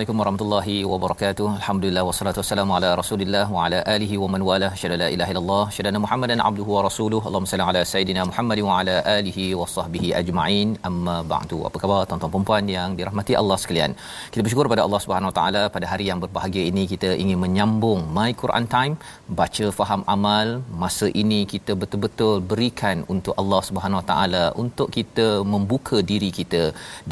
Assalamualaikum 0.00 0.22
warahmatullahi 0.22 0.74
wabarakatuh. 0.90 1.46
Alhamdulillah 1.60 2.02
wassalatu 2.08 2.38
wassalamu 2.40 2.72
ala 2.76 2.90
Rasulillah 3.00 3.42
wa 3.54 3.64
ala 3.64 3.78
alihi 3.94 4.14
wa 4.22 4.28
man 4.34 4.42
wala. 4.48 4.68
Syada 4.80 4.96
la 5.02 5.08
ilaha 5.14 5.30
illallah, 5.32 5.64
syada 5.76 6.00
Muhammadan 6.04 6.40
abduhu 6.48 6.70
wa 6.76 6.82
rasuluhu. 6.86 7.24
Allahumma 7.28 7.50
salli 7.50 7.64
ala 7.70 7.80
sayidina 7.90 8.22
Muhammad 8.30 8.58
wa 8.66 8.76
ala 8.78 8.94
alihi 9.16 9.44
wa 9.60 9.66
sahbihi 9.74 10.08
ajma'in. 10.20 10.68
Amma 10.90 11.16
ba'du. 11.32 11.58
Apa 11.68 11.76
khabar 11.82 11.98
tuan-tuan 12.12 12.32
dan 12.36 12.46
puan 12.50 12.70
yang 12.76 12.94
dirahmati 13.00 13.34
Allah 13.40 13.58
sekalian? 13.64 13.94
Kita 14.32 14.44
bersyukur 14.46 14.68
pada 14.74 14.84
Allah 14.86 15.00
Subhanahu 15.04 15.30
wa 15.32 15.36
taala 15.40 15.62
pada 15.76 15.88
hari 15.92 16.06
yang 16.10 16.22
berbahagia 16.24 16.64
ini 16.70 16.84
kita 16.92 17.10
ingin 17.24 17.38
menyambung 17.44 18.00
My 18.20 18.30
Quran 18.44 18.68
Time, 18.76 18.96
baca 19.42 19.68
faham 19.80 20.04
amal. 20.16 20.48
Masa 20.84 21.08
ini 21.24 21.42
kita 21.52 21.74
betul-betul 21.82 22.34
berikan 22.54 23.04
untuk 23.16 23.36
Allah 23.44 23.60
Subhanahu 23.68 24.00
wa 24.00 24.06
taala 24.12 24.44
untuk 24.64 24.88
kita 24.96 25.28
membuka 25.54 26.00
diri 26.14 26.32
kita 26.40 26.64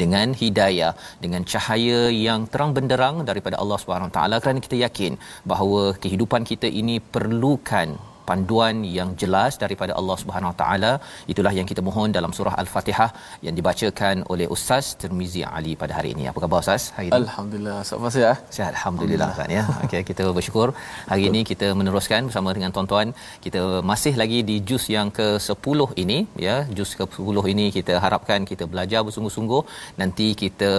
dengan 0.03 0.27
hidayah, 0.43 0.91
dengan 1.27 1.43
cahaya 1.53 2.01
yang 2.25 2.41
terang 2.51 2.77
benderang 2.79 3.15
daripada 3.29 3.55
Allah 3.63 3.77
Subhanahu 3.83 4.11
taala 4.17 4.37
kerana 4.43 4.59
kita 4.67 4.77
yakin 4.85 5.15
bahawa 5.51 5.83
kehidupan 6.03 6.43
kita 6.51 6.67
ini 6.81 6.97
perlukan 7.15 7.89
panduan 8.29 8.75
yang 8.97 9.09
jelas 9.21 9.53
daripada 9.63 9.93
Allah 9.99 10.17
Subhanahu 10.23 10.53
taala. 10.61 10.91
Itulah 11.31 11.53
yang 11.59 11.67
kita 11.71 11.81
mohon 11.87 12.09
dalam 12.17 12.31
surah 12.37 12.55
al-Fatihah 12.63 13.09
yang 13.45 13.55
dibacakan 13.59 14.15
oleh 14.33 14.47
Ustaz 14.55 14.85
Tirmizi 15.01 15.43
Ali 15.57 15.73
pada 15.81 15.93
hari 15.97 16.11
ini. 16.15 16.25
Apa 16.31 16.39
khabar 16.43 16.59
Ustaz? 16.63 16.83
Hari 16.97 17.07
ini? 17.09 17.15
Alhamdulillah. 17.21 17.77
Sahabat 17.89 18.13
saya 18.17 18.33
sihat? 18.55 18.71
Alhamdulillah 18.73 19.29
kan 19.39 19.49
ya. 19.57 19.63
Okey 19.85 20.01
kita 20.09 20.25
bersyukur. 20.37 20.67
Hari 21.11 21.23
ini 21.29 21.41
kita 21.51 21.69
meneruskan 21.79 22.29
bersama 22.29 22.49
dengan 22.57 22.73
tuan-tuan. 22.77 23.07
Kita 23.45 23.61
masih 23.91 24.13
lagi 24.21 24.39
di 24.49 24.57
juz 24.71 24.85
yang 24.95 25.09
ke-10 25.19 25.79
ini 26.03 26.19
ya. 26.47 26.57
Juz 26.77 26.91
ke-10 26.99 27.37
ini 27.53 27.65
kita 27.77 27.95
harapkan 28.05 28.49
kita 28.51 28.65
belajar 28.73 29.01
bersungguh-sungguh. 29.07 29.61
Nanti 30.01 30.27
kita 30.43 30.71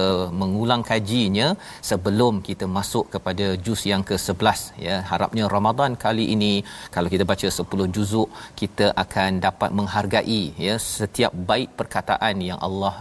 mengulang 0.42 0.82
kajinya 0.90 1.48
sebelum 1.90 2.34
kita 2.48 2.64
masuk 2.78 3.06
kepada 3.14 3.46
juz 3.66 3.82
yang 3.92 4.02
ke-11 4.10 4.60
ya. 4.86 4.96
Harapnya 5.10 5.44
Ramadan 5.56 5.92
kali 6.04 6.26
ini 6.36 6.52
kalau 6.94 7.08
kita 7.14 7.24
baca 7.32 7.39
10 7.48 7.94
juzuk 7.96 8.28
kita 8.60 8.86
akan 9.04 9.40
dapat 9.46 9.70
menghargai 9.80 10.42
ya 10.66 10.76
setiap 10.94 11.32
baik 11.50 11.70
perkataan 11.80 12.36
yang 12.48 12.60
Allah 12.68 12.94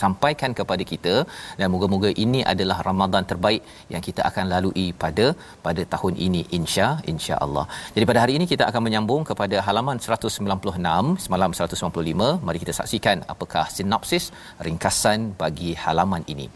sampaikan 0.00 0.50
kepada 0.58 0.82
kita 0.92 1.14
dan 1.58 1.66
moga-moga 1.74 2.10
ini 2.24 2.40
adalah 2.52 2.78
Ramadan 2.88 3.24
terbaik 3.30 3.62
yang 3.92 4.02
kita 4.08 4.22
akan 4.30 4.44
lalui 4.52 4.86
pada 5.02 5.26
pada 5.66 5.82
tahun 5.94 6.14
ini 6.26 6.42
insya 6.58 6.88
insya-Allah. 7.12 7.64
Jadi 7.94 8.04
pada 8.10 8.22
hari 8.24 8.34
ini 8.38 8.46
kita 8.52 8.66
akan 8.70 8.82
menyambung 8.86 9.22
kepada 9.30 9.58
halaman 9.66 9.98
196 10.06 11.24
semalam 11.26 11.50
195. 11.60 12.30
Mari 12.46 12.58
kita 12.64 12.74
saksikan 12.80 13.18
apakah 13.34 13.64
sinopsis 13.76 14.26
ringkasan 14.68 15.20
bagi 15.42 15.72
halaman 15.84 16.24
ini. 16.34 16.48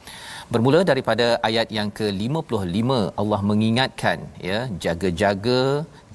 Bermula 0.55 0.81
daripada 0.91 1.25
ayat 1.49 1.69
yang 1.77 1.89
ke-55 1.99 2.91
Allah 3.21 3.39
mengingatkan 3.51 4.19
ya 4.49 4.59
jaga-jaga 4.85 5.63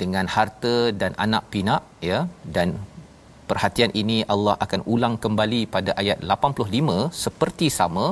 dengan 0.01 0.25
harta 0.35 0.75
dan 1.01 1.11
anak 1.25 1.43
pinak 1.53 1.81
ya 2.09 2.19
dan 2.55 2.69
perhatian 3.49 3.91
ini 4.01 4.17
Allah 4.33 4.55
akan 4.65 4.81
ulang 4.93 5.15
kembali 5.25 5.61
pada 5.75 5.91
ayat 6.01 6.23
85 6.23 7.11
seperti 7.23 7.67
sama. 7.79 8.05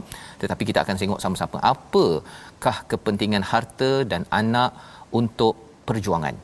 Tetapi 0.43 0.63
kita 0.69 0.81
akan 0.83 0.99
tengok 1.03 1.23
sama-sama 1.23 1.63
apakah 1.73 2.75
kepentingan 2.91 3.45
harta 3.53 3.91
dan 4.11 4.27
anak 4.41 4.75
untuk 5.21 5.55
perjuangan? 5.87 6.35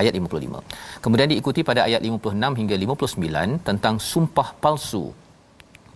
Ayat 0.00 0.12
55 0.18 0.66
kemudian 1.04 1.28
diikuti 1.30 1.60
pada 1.70 1.80
ayat 1.88 2.00
56 2.00 2.58
hingga 2.60 2.76
59 2.82 3.66
tentang 3.68 3.94
sumpah 4.12 4.48
palsu 4.62 5.04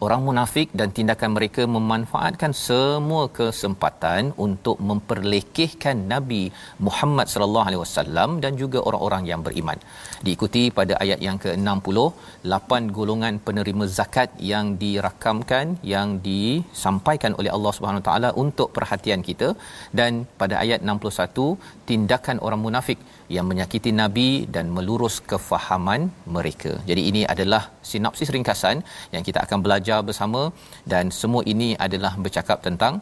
orang 0.05 0.21
munafik 0.29 0.69
dan 0.79 0.89
tindakan 0.97 1.31
mereka 1.37 1.63
memanfaatkan 1.77 2.53
semua 2.67 3.23
kesempatan 3.39 4.33
untuk 4.47 4.77
memperlekehkan 4.89 5.97
Nabi 6.13 6.43
Muhammad 6.87 7.27
sallallahu 7.33 7.67
alaihi 7.69 7.83
wasallam 7.85 8.31
dan 8.45 8.53
juga 8.63 8.79
orang-orang 8.89 9.25
yang 9.31 9.41
beriman. 9.47 9.79
Diikuti 10.27 10.63
pada 10.79 10.95
ayat 11.05 11.21
yang 11.27 11.39
ke-60, 11.45 11.99
lapan 12.53 12.83
golongan 12.97 13.35
penerima 13.47 13.85
zakat 13.99 14.31
yang 14.51 14.67
dirakamkan 14.83 15.67
yang 15.95 16.09
disampaikan 16.29 17.33
oleh 17.41 17.51
Allah 17.57 17.73
Subhanahu 17.77 18.05
taala 18.09 18.31
untuk 18.45 18.69
perhatian 18.77 19.23
kita 19.29 19.49
dan 20.01 20.13
pada 20.41 20.57
ayat 20.65 20.81
61 20.95 21.89
tindakan 21.91 22.39
orang 22.47 22.63
munafik 22.67 22.99
yang 23.37 23.47
menyakiti 23.51 23.91
nabi 24.03 24.29
dan 24.57 24.67
melurus 24.77 25.17
kefahaman 25.31 26.03
mereka. 26.37 26.73
Jadi 26.91 27.03
ini 27.11 27.23
adalah 27.35 27.63
sinopsis 27.91 28.33
ringkasan 28.37 28.79
yang 29.15 29.25
kita 29.29 29.41
akan 29.47 29.61
belajar 29.67 30.01
bersama 30.09 30.43
dan 30.93 31.07
semua 31.21 31.45
ini 31.55 31.71
adalah 31.87 32.15
bercakap 32.25 32.61
tentang 32.69 32.97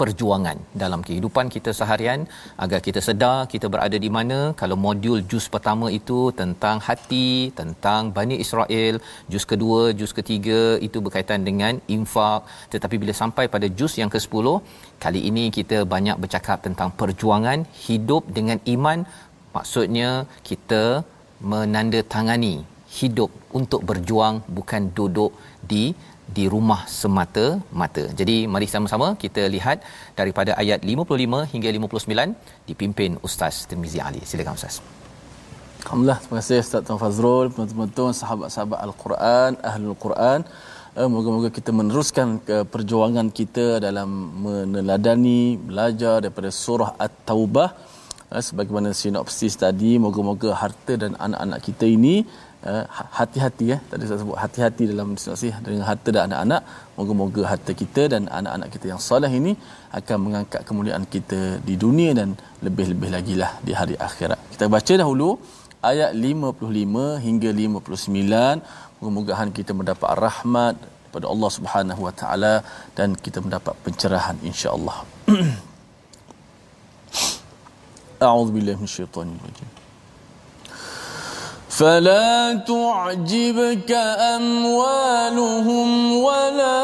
perjuangan 0.00 0.58
dalam 0.82 1.00
kehidupan 1.06 1.46
kita 1.54 1.70
seharian 1.78 2.20
agar 2.64 2.80
kita 2.86 3.00
sedar 3.08 3.36
kita 3.52 3.66
berada 3.74 3.98
di 4.04 4.10
mana 4.16 4.38
kalau 4.60 4.76
modul 4.86 5.18
juz 5.30 5.46
pertama 5.54 5.86
itu 5.98 6.18
tentang 6.40 6.76
hati 6.86 7.28
tentang 7.60 8.12
Bani 8.16 8.36
Israel 8.44 8.94
juz 9.32 9.44
kedua 9.52 9.80
juz 9.98 10.12
ketiga 10.18 10.60
itu 10.86 10.98
berkaitan 11.04 11.40
dengan 11.48 11.74
infak. 11.96 12.40
Tetapi 12.72 12.96
bila 13.02 13.14
sampai 13.22 13.44
pada 13.54 13.66
juz 13.78 13.94
yang 14.00 14.10
ke-10 14.14 14.46
kali 15.04 15.20
ini 15.30 15.44
kita 15.58 15.78
banyak 15.94 16.16
bercakap 16.22 16.58
tentang 16.66 16.90
perjuangan 17.00 17.60
hidup 17.86 18.24
dengan 18.38 18.60
iman. 18.74 18.98
Maksudnya 19.56 20.10
kita 20.48 20.84
menandatangani 21.52 22.54
hidup 22.98 23.30
untuk 23.58 23.80
berjuang 23.88 24.36
bukan 24.56 24.82
duduk 24.98 25.32
di 25.72 25.84
di 26.36 26.44
rumah 26.54 26.80
semata-mata. 27.00 28.04
Jadi 28.20 28.36
mari 28.54 28.66
sama-sama 28.74 29.08
kita 29.22 29.42
lihat 29.54 29.78
daripada 30.20 30.52
ayat 30.62 30.80
55 30.92 31.50
hingga 31.52 31.68
59 31.76 32.68
dipimpin 32.70 33.18
Ustaz 33.28 33.54
Tirmizi 33.70 34.00
Ali. 34.08 34.22
Silakan 34.30 34.58
Ustaz. 34.60 34.76
Alhamdulillah, 35.84 36.18
terima 36.22 36.38
kasih 36.40 36.58
Ustaz 36.64 36.80
Tuan 36.86 36.98
Fazrul, 37.02 37.46
teman-teman 37.56 38.14
sahabat-sahabat 38.22 38.78
Al-Quran, 38.86 39.50
Ahlul 39.70 39.96
Quran. 40.04 40.40
Eh, 40.98 41.08
Moga-moga 41.14 41.48
kita 41.58 41.70
meneruskan 41.78 42.28
perjuangan 42.74 43.26
kita 43.38 43.66
dalam 43.86 44.08
meneladani, 44.44 45.42
belajar 45.68 46.14
daripada 46.24 46.50
surah 46.62 46.90
At-Taubah. 47.06 47.68
Eh, 48.34 48.42
Sebagaimana 48.48 48.90
sinopsis 49.00 49.54
tadi, 49.64 49.92
moga-moga 50.04 50.50
harta 50.62 50.94
dan 51.02 51.12
anak-anak 51.26 51.60
kita 51.68 51.86
ini 51.96 52.16
eh, 52.70 52.84
hati-hati 53.18 53.64
ya 53.72 53.78
tadi 53.90 54.04
saya 54.08 54.18
sebut 54.22 54.36
hati-hati 54.44 54.82
dalam 54.92 55.08
sinopsis 55.22 55.54
dengan 55.66 55.84
harta 55.90 56.08
dan 56.16 56.22
anak-anak 56.28 56.62
moga-moga 56.98 57.42
harta 57.52 57.72
kita 57.82 58.02
dan 58.12 58.22
anak-anak 58.38 58.68
kita 58.74 58.86
yang 58.92 59.00
soleh 59.08 59.32
ini 59.40 59.52
akan 59.98 60.18
mengangkat 60.26 60.60
kemuliaan 60.68 61.06
kita 61.14 61.40
di 61.68 61.74
dunia 61.84 62.12
dan 62.20 62.30
lebih-lebih 62.66 63.10
lagi 63.16 63.34
lah 63.42 63.52
di 63.66 63.72
hari 63.80 63.96
akhirat 64.08 64.40
kita 64.54 64.68
baca 64.76 64.94
dahulu 65.02 65.28
ayat 65.90 66.10
55 66.12 67.26
hingga 67.26 67.50
59 67.64 69.00
mudah-mudahan 69.00 69.50
kita 69.58 69.72
mendapat 69.80 70.10
rahmat 70.24 70.76
daripada 71.10 71.26
Allah 71.34 71.50
Subhanahu 71.58 72.00
Wa 72.06 72.14
Taala 72.20 72.54
dan 72.98 73.18
kita 73.24 73.42
mendapat 73.42 73.74
pencerahan 73.82 74.38
insya-Allah. 74.46 74.96
A'udzu 78.30 78.52
billahi. 78.54 79.79
فلا 81.70 82.54
تعجبك 82.66 83.92
أموالهم 84.36 86.16
ولا 86.16 86.82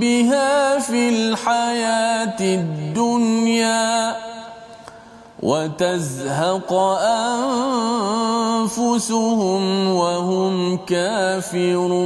بها 0.00 0.78
في 0.78 1.08
الحياة 1.08 2.40
الدنيا 2.40 4.16
وتزهق 5.42 6.72
أنفسهم 8.58 9.88
وهم 9.94 10.76
كافرون 10.76 11.98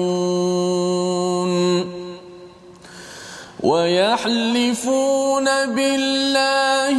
ويحلفون 3.63 5.45
بالله 5.45 6.99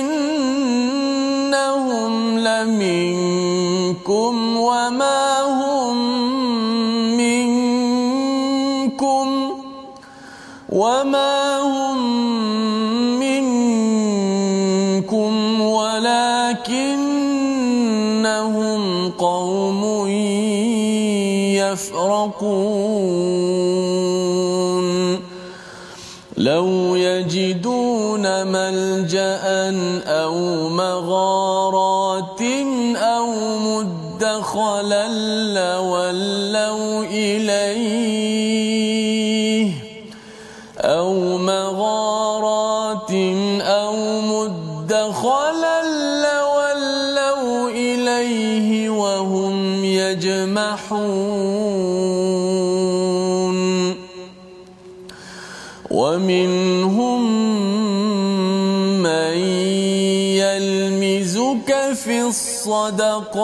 إنهم 0.00 0.92
لمنكم 2.38 4.34
وما 4.56 5.25
يفرقون 22.26 22.86
لو 26.36 26.96
يجدون 26.96 28.46
ملجأ 28.46 29.40
أو 30.06 30.68
مغارات 30.68 32.40
أو 32.96 33.26
مدخلا 33.58 35.08
لولوا 35.54 37.04
إليه. 37.04 38.56
أو 40.78 41.38
مغارات 41.38 43.10
أو 43.60 43.96
مدخلا 44.20 45.82
لولوا 46.22 47.70
إليه 47.70 48.90
وهم 48.90 49.84
يجمحون. 49.84 51.35
ومنهم 55.96 57.22
من 59.02 59.36
يلمزك 60.36 61.70
في 61.94 62.22
الصدقات 62.22 63.36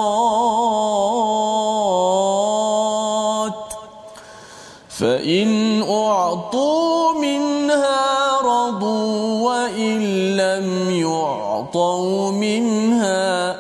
فإن 4.89 5.83
أعطوا 5.83 7.13
منها 7.13 8.41
رضوا 8.41 9.49
وإن 9.49 9.97
لم 10.37 10.91
يعطوا 10.91 12.33
منها 12.33 13.57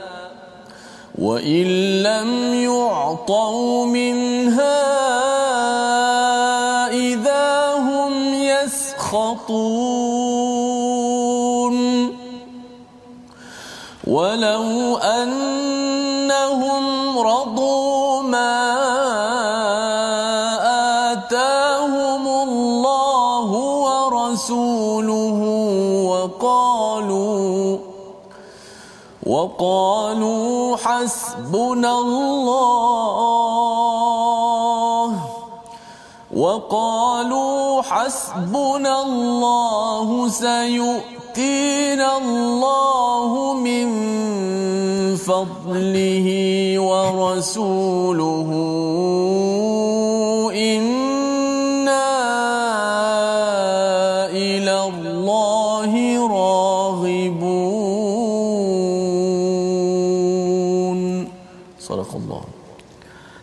وإن 1.18 1.66
لم 2.02 2.54
يعطوا 2.54 3.86
منها 3.86 4.81
ولو 14.06 14.96
أنهم 14.98 16.84
رضوا 17.18 18.22
ما 18.22 18.62
آتاهم 21.12 22.26
الله 22.28 23.50
ورسوله 23.86 25.38
وقالوا 26.10 27.78
وقالوا 29.26 30.76
حسبنا 30.76 31.98
الله 31.98 33.22
وقالوا 36.36 37.82
حسبنا 37.82 39.02
الله 39.02 40.28
سيؤتينا 41.32 42.16
الله 42.18 43.54
من 43.54 43.88
فضله 45.16 46.28
ورسوله. 46.78 48.48
إنا 50.52 52.08
إلى 54.28 54.76
الله 54.92 55.92
راغبون. 56.28 57.71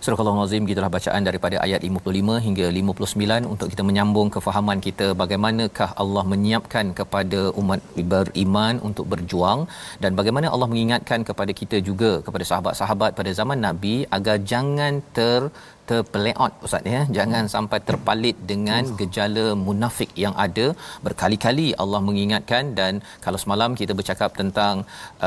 Surah 0.10 0.32
Al-Azim 0.34 0.66
gitulah 0.70 0.90
bacaan 0.96 1.22
daripada 1.28 1.56
ayat 1.66 1.82
55 1.88 2.38
hingga 2.46 2.68
59 2.78 3.50
untuk 3.54 3.68
kita 3.72 3.84
menyambung 3.90 4.30
kefahaman 4.36 4.80
kita 4.86 5.08
bagaimanakah 5.22 5.90
Allah 6.04 6.24
menyiapkan 6.32 6.86
kepada 7.00 7.42
umat 7.62 7.80
beriman 8.14 8.82
untuk 8.88 9.06
berjuang 9.12 9.60
dan 10.04 10.18
bagaimana 10.20 10.50
Allah 10.54 10.70
mengingatkan 10.72 11.22
kepada 11.30 11.54
kita 11.60 11.78
juga 11.90 12.12
kepada 12.26 12.46
sahabat-sahabat 12.52 13.14
pada 13.20 13.34
zaman 13.40 13.62
Nabi 13.68 13.96
agar 14.18 14.38
jangan 14.54 14.98
ter 15.18 15.42
terpeleot 15.90 16.54
ustaz 16.66 16.92
ya. 16.94 17.02
Jangan 17.18 17.44
sampai 17.56 17.80
terpalit 17.90 18.38
dengan 18.52 18.84
gejala 19.00 19.46
munafik 19.68 20.12
yang 20.24 20.36
ada. 20.46 20.66
Berkali-kali 21.06 21.68
Allah 21.84 22.02
mengingatkan 22.08 22.74
dan 22.80 23.02
kalau 23.26 23.40
semalam 23.44 23.78
kita 23.82 23.96
bercakap 24.00 24.32
tentang 24.42 24.76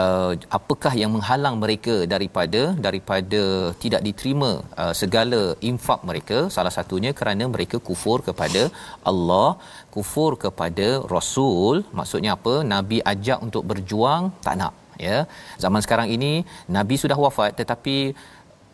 uh, 0.02 0.32
apakah 0.58 0.94
yang 1.02 1.12
menghalang 1.16 1.56
mereka 1.64 1.96
daripada 2.14 2.62
daripada 2.86 3.42
tidak 3.84 4.02
diterima 4.08 4.50
uh, 4.82 4.94
segala 5.02 5.42
infak 5.70 6.02
mereka. 6.10 6.38
Salah 6.56 6.74
satunya 6.78 7.12
kerana 7.20 7.46
mereka 7.56 7.78
kufur 7.90 8.18
kepada 8.28 8.64
Allah 9.12 9.48
kufur 9.96 10.30
kepada 10.44 10.88
rasul. 11.14 11.74
Maksudnya 11.98 12.32
apa? 12.38 12.54
Nabi 12.74 13.00
ajak 13.12 13.38
untuk 13.46 13.64
berjuang 13.72 14.24
tak 14.46 14.56
nak 14.60 14.72
ya. 15.06 15.18
Zaman 15.64 15.80
sekarang 15.84 16.08
ini 16.16 16.32
nabi 16.76 16.96
sudah 17.02 17.18
wafat 17.24 17.52
tetapi 17.60 17.96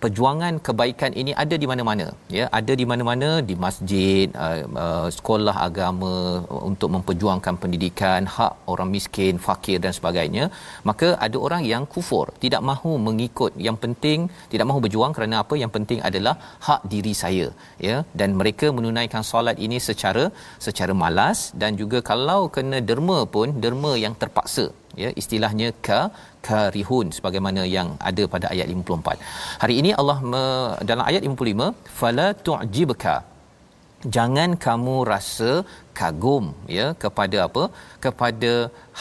perjuangan 0.03 0.55
kebaikan 0.67 1.13
ini 1.21 1.33
ada 1.43 1.57
di 1.63 1.67
mana-mana 1.71 2.07
ya. 2.39 2.45
Ada 2.59 2.73
di 2.81 2.85
mana-mana 2.91 3.29
di 3.49 3.55
masjid 3.65 4.27
uh, 4.45 4.59
uh, 4.85 5.09
sekolah 5.17 5.57
agama 5.67 6.15
untuk 6.71 6.91
memperjuangkan 6.95 7.57
pendidikan 7.63 8.23
hak 8.37 8.55
orang 8.73 8.91
miskin 8.95 9.37
fakir 9.47 9.79
dan 9.85 9.95
sebagainya. 9.99 10.45
Maka 10.91 11.09
ada 11.27 11.39
orang 11.47 11.63
yang 11.73 11.85
kufur 11.95 12.27
tidak 12.45 12.65
mahu 12.71 12.93
mengikut. 13.09 13.53
Yang 13.69 13.79
penting 13.85 14.19
tidak 14.55 14.69
mahu 14.71 14.81
berjuang 14.87 15.15
kerana 15.19 15.37
apa? 15.45 15.55
Yang 15.63 15.73
penting 15.79 16.01
adalah 16.11 16.35
hak 16.69 16.83
diri 16.95 17.15
saya 17.23 17.49
ya. 17.89 17.97
Dan 18.21 18.39
mereka 18.41 18.69
menunaikan 18.79 19.25
solat 19.31 19.59
ini 19.69 19.81
secara 19.89 20.27
secara 20.67 20.95
malas 21.05 21.39
dan 21.63 21.75
juga 21.83 22.01
kalau 22.11 22.41
kena 22.57 22.81
derma 22.91 23.21
pun 23.35 23.49
derma 23.65 23.95
yang 24.05 24.15
terpaksa 24.23 24.67
ya. 25.03 25.11
Istilahnya 25.23 25.69
ka 25.89 26.01
karihun 26.49 27.07
sebagaimana 27.17 27.63
yang 27.77 27.89
ada 28.11 28.25
pada 28.35 28.47
ayat 28.55 28.69
54. 28.75 29.27
Hari 29.65 29.75
ini 29.81 29.91
Allah 30.01 30.19
me, 30.33 30.45
dalam 30.91 31.05
ayat 31.11 31.23
55 31.33 31.97
fala 32.01 32.27
tu'jibka 32.47 33.17
jangan 34.17 34.51
kamu 34.65 34.97
rasa 35.13 35.51
kagum 36.01 36.45
ya 36.79 36.89
kepada 37.05 37.39
apa 37.47 37.65
kepada 38.05 38.53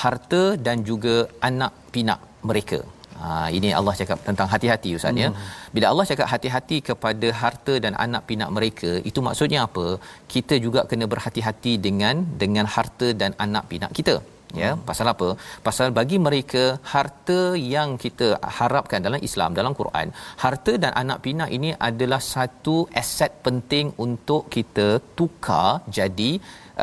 harta 0.01 0.43
dan 0.65 0.77
juga 0.91 1.15
anak 1.49 1.73
pinak 1.95 2.21
mereka 2.49 2.81
Ha, 3.21 3.29
ini 3.57 3.69
Allah 3.77 3.93
cakap 3.99 4.19
tentang 4.25 4.47
hati-hati 4.53 4.89
Ustaz 4.97 5.13
hmm. 5.13 5.21
ya. 5.23 5.29
Bila 5.75 5.85
Allah 5.91 6.05
cakap 6.09 6.27
hati-hati 6.33 6.77
kepada 6.89 7.27
harta 7.41 7.73
dan 7.83 7.93
anak 8.05 8.23
pinak 8.29 8.49
mereka, 8.57 8.91
itu 9.09 9.19
maksudnya 9.27 9.59
apa? 9.67 9.85
Kita 10.33 10.55
juga 10.65 10.83
kena 10.91 11.05
berhati-hati 11.13 11.73
dengan 11.85 12.17
dengan 12.43 12.67
harta 12.75 13.09
dan 13.21 13.33
anak 13.45 13.65
pinak 13.71 13.93
kita 13.99 14.17
ya 14.61 14.69
pasal 14.89 15.07
apa 15.13 15.27
pasal 15.67 15.87
bagi 15.97 16.17
mereka 16.27 16.63
harta 16.93 17.39
yang 17.75 17.89
kita 18.03 18.27
harapkan 18.59 19.03
dalam 19.07 19.21
Islam 19.27 19.57
dalam 19.59 19.75
Quran 19.79 20.09
harta 20.43 20.73
dan 20.83 20.91
anak 21.01 21.19
pinak 21.25 21.51
ini 21.57 21.71
adalah 21.89 22.21
satu 22.33 22.77
aset 23.01 23.31
penting 23.47 23.87
untuk 24.05 24.43
kita 24.55 24.87
tukar 25.19 25.69
jadi 25.99 26.31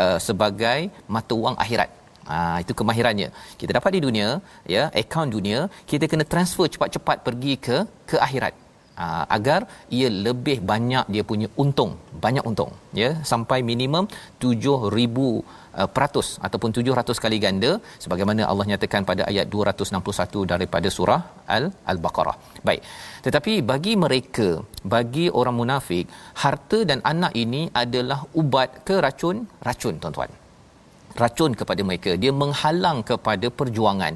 uh, 0.03 0.19
sebagai 0.29 0.81
mata 1.17 1.37
wang 1.47 1.59
akhirat 1.67 1.91
Ha, 2.25 2.37
itu 2.65 2.73
kemahirannya. 2.81 3.29
Kita 3.61 3.77
dapat 3.77 3.91
di 3.97 4.01
dunia, 4.07 4.29
ya, 4.75 4.89
akaun 5.01 5.29
dunia, 5.37 5.69
kita 5.91 6.09
kena 6.09 6.25
transfer 6.33 6.67
cepat-cepat 6.75 7.21
pergi 7.27 7.55
ke 7.67 7.77
ke 8.09 8.17
akhirat. 8.27 8.64
Ha, 9.03 9.07
agar 9.37 9.61
ia 9.97 10.09
lebih 10.27 10.59
banyak 10.71 11.05
dia 11.15 11.23
punya 11.31 11.49
untung, 11.63 11.93
banyak 12.25 12.45
untung, 12.51 12.71
ya, 13.01 13.09
sampai 13.31 13.59
minimum 13.71 14.05
7000 14.45 14.93
uh, 15.81 15.89
peratus 15.95 16.29
ataupun 16.47 16.71
700 16.77 17.25
kali 17.25 17.39
ganda 17.45 17.71
sebagaimana 18.05 18.47
Allah 18.51 18.67
nyatakan 18.71 19.03
pada 19.11 19.25
ayat 19.31 19.51
261 19.57 20.53
daripada 20.53 20.89
surah 20.97 21.21
Al 21.57 21.67
Al-Baqarah. 21.93 22.37
Baik. 22.69 22.83
Tetapi 23.27 23.55
bagi 23.73 23.95
mereka, 24.05 24.49
bagi 24.95 25.27
orang 25.41 25.59
munafik, 25.63 26.07
harta 26.45 26.81
dan 26.93 27.03
anak 27.15 27.35
ini 27.45 27.65
adalah 27.85 28.23
ubat 28.43 28.87
ke 28.87 28.97
racun? 29.07 29.39
Racun, 29.69 29.97
tuan-tuan 30.05 30.44
racun 31.23 31.53
kepada 31.61 31.83
mereka. 31.89 32.13
Dia 32.23 32.33
menghalang 32.43 32.99
kepada 33.11 33.47
perjuangan. 33.59 34.15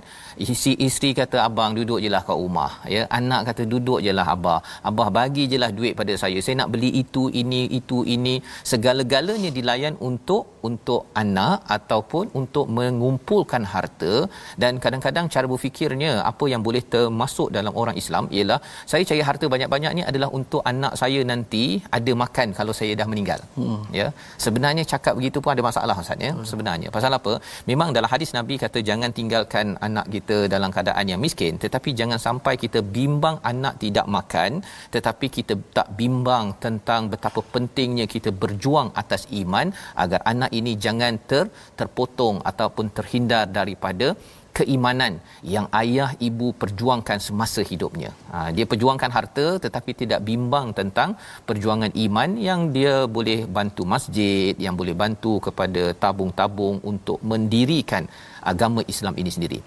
Si 0.63 0.73
isteri 0.87 1.11
kata 1.21 1.39
abang 1.47 1.73
duduk 1.79 1.99
jelah 2.05 2.23
kat 2.29 2.37
rumah. 2.43 2.71
Ya 2.95 3.03
anak 3.19 3.41
kata 3.49 3.63
duduk 3.73 4.01
jelah 4.07 4.27
abah. 4.35 4.61
Abah 4.91 5.09
bagi 5.19 5.45
jelah 5.53 5.71
duit 5.79 5.95
pada 6.01 6.15
saya. 6.23 6.39
Saya 6.45 6.57
nak 6.61 6.71
beli 6.75 6.91
itu 7.03 7.25
ini 7.43 7.63
itu 7.79 7.99
ini. 8.17 8.35
Segala-galanya 8.73 9.51
dilayan 9.59 9.95
untuk 10.11 10.45
untuk 10.69 11.03
anak 11.23 11.57
ataupun 11.77 12.25
untuk 12.41 12.67
mengumpulkan 12.79 13.65
harta. 13.73 14.15
Dan 14.63 14.83
kadang-kadang 14.85 15.27
cara 15.35 15.47
berfikirnya 15.53 16.13
apa 16.31 16.45
yang 16.53 16.63
boleh 16.69 16.83
termasuk 16.95 17.49
dalam 17.59 17.73
orang 17.83 17.97
Islam 18.03 18.25
ialah 18.39 18.59
saya 18.91 19.03
cari 19.11 19.23
harta 19.29 19.47
banyak-banyak 19.55 19.93
ni 19.99 20.03
adalah 20.11 20.29
untuk 20.39 20.63
anak 20.73 20.93
saya 21.03 21.21
nanti 21.33 21.65
ada 21.99 22.13
makan 22.23 22.49
kalau 22.59 22.73
saya 22.81 22.93
dah 23.01 23.09
meninggal. 23.13 23.41
Hmm. 23.59 23.81
ya 23.99 24.07
sebenarnya 24.45 24.85
cakap 24.93 25.15
begitu 25.19 25.39
pun 25.43 25.53
ada 25.55 25.63
masalah 25.69 25.97
ustaz 26.03 26.27
ya. 26.27 26.33
Hmm. 26.35 26.47
sebenarnya 26.51 26.88
pasal 26.97 27.13
apa? 27.19 27.33
Memang 27.71 27.89
dalam 27.97 28.11
hadis 28.15 28.31
nabi 28.39 28.55
kata 28.65 28.79
jangan 28.89 29.11
tinggalkan 29.19 29.67
anak 29.89 30.07
kita 30.15 30.37
dalam 30.55 30.71
keadaan 30.77 31.07
yang 31.13 31.21
miskin 31.27 31.55
tetapi 31.65 31.93
jangan 32.01 32.21
sampai 32.27 32.55
kita 32.65 32.81
bimbang 32.97 33.37
anak 33.53 33.75
tidak 33.85 34.07
makan 34.17 34.51
tetapi 34.95 35.27
kita 35.37 35.55
tak 35.79 35.89
bimbang 36.01 36.47
tentang 36.65 37.03
betapa 37.13 37.41
pentingnya 37.55 38.07
kita 38.15 38.33
berjuang 38.43 38.91
atas 39.03 39.25
iman 39.43 39.69
agar 40.03 40.21
anak 40.33 40.51
ini 40.61 40.75
jangan 40.87 41.15
ter 41.31 41.45
terpotong 41.79 42.37
ataupun 42.51 42.87
terhindar 42.97 43.45
daripada 43.59 44.09
keimanan 44.59 45.13
yang 45.55 45.67
ayah 45.81 46.11
ibu 46.29 46.47
perjuangkan 46.63 47.19
semasa 47.27 47.61
hidupnya. 47.71 48.11
Ha, 48.33 48.39
dia 48.57 48.67
perjuangkan 48.73 49.11
harta 49.17 49.47
tetapi 49.65 49.91
tidak 50.01 50.21
bimbang 50.29 50.69
tentang 50.79 51.11
perjuangan 51.49 51.93
iman 52.05 52.31
yang 52.49 52.61
dia 52.77 52.95
boleh 53.17 53.39
bantu 53.59 53.85
masjid, 53.95 54.55
yang 54.67 54.75
boleh 54.81 54.95
bantu 55.03 55.33
kepada 55.47 55.85
tabung-tabung 56.03 56.79
untuk 56.93 57.21
mendirikan 57.33 58.07
agama 58.53 58.83
Islam 58.95 59.15
ini 59.23 59.31
sendiri. 59.37 59.61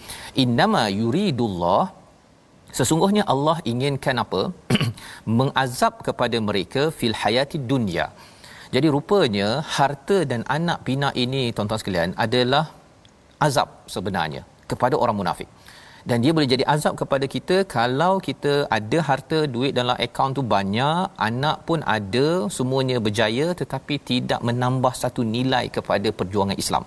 Innama 0.44 0.84
yuridullah 1.02 1.84
sesungguhnya 2.80 3.24
Allah 3.34 3.58
inginkan 3.72 4.18
apa? 4.26 4.44
Mengazab 5.40 5.96
kepada 6.08 6.38
mereka 6.50 6.84
fil 7.00 7.18
hayati 7.22 7.60
dunia. 7.72 8.08
Jadi 8.76 8.88
rupanya 8.96 9.48
harta 9.76 10.18
dan 10.32 10.42
anak 10.58 10.78
pinak 10.88 11.14
ini 11.24 11.42
tuan-tuan 11.56 11.82
sekalian 11.82 12.12
adalah 12.26 12.66
azab 13.48 13.70
sebenarnya 13.96 14.42
kepada 14.72 14.96
orang 15.04 15.18
munafik. 15.20 15.50
Dan 16.10 16.18
dia 16.24 16.32
boleh 16.36 16.50
jadi 16.54 16.66
azab 16.74 16.94
kepada 17.02 17.26
kita 17.34 17.58
kalau 17.76 18.14
kita 18.28 18.54
ada 18.78 19.00
harta 19.10 19.40
duit 19.54 19.74
dalam 19.80 19.98
akaun 20.06 20.34
tu 20.38 20.44
banyak, 20.56 21.14
anak 21.28 21.58
pun 21.68 21.80
ada, 21.96 22.28
semuanya 22.58 22.98
berjaya 23.06 23.48
tetapi 23.62 23.96
tidak 24.12 24.42
menambah 24.50 24.94
satu 25.04 25.22
nilai 25.36 25.66
kepada 25.78 26.10
perjuangan 26.20 26.58
Islam. 26.64 26.86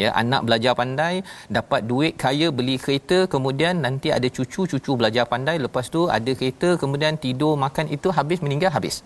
Ya, 0.00 0.10
anak 0.22 0.42
belajar 0.48 0.72
pandai, 0.80 1.14
dapat 1.58 1.80
duit 1.90 2.12
kaya 2.24 2.48
beli 2.58 2.76
kereta, 2.84 3.18
kemudian 3.34 3.84
nanti 3.84 4.08
ada 4.16 4.28
cucu-cucu 4.36 4.92
belajar 5.00 5.24
pandai, 5.32 5.56
lepas 5.66 5.86
tu 5.94 6.02
ada 6.18 6.32
kereta, 6.40 6.70
kemudian 6.82 7.16
tidur 7.24 7.54
makan 7.64 7.88
itu 7.96 8.10
habis 8.18 8.40
meninggal 8.44 8.72
habis. 8.76 8.98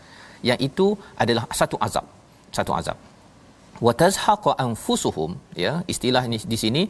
Yang 0.48 0.60
itu 0.68 0.86
adalah 1.22 1.46
satu 1.60 1.78
azab. 1.86 2.06
Satu 2.58 2.74
azab 2.78 3.11
watazhaqa 3.86 4.52
anfusuhum 4.64 5.30
ya 5.64 5.72
istilah 5.92 6.22
ini 6.28 6.38
di 6.52 6.58
sini 6.62 6.82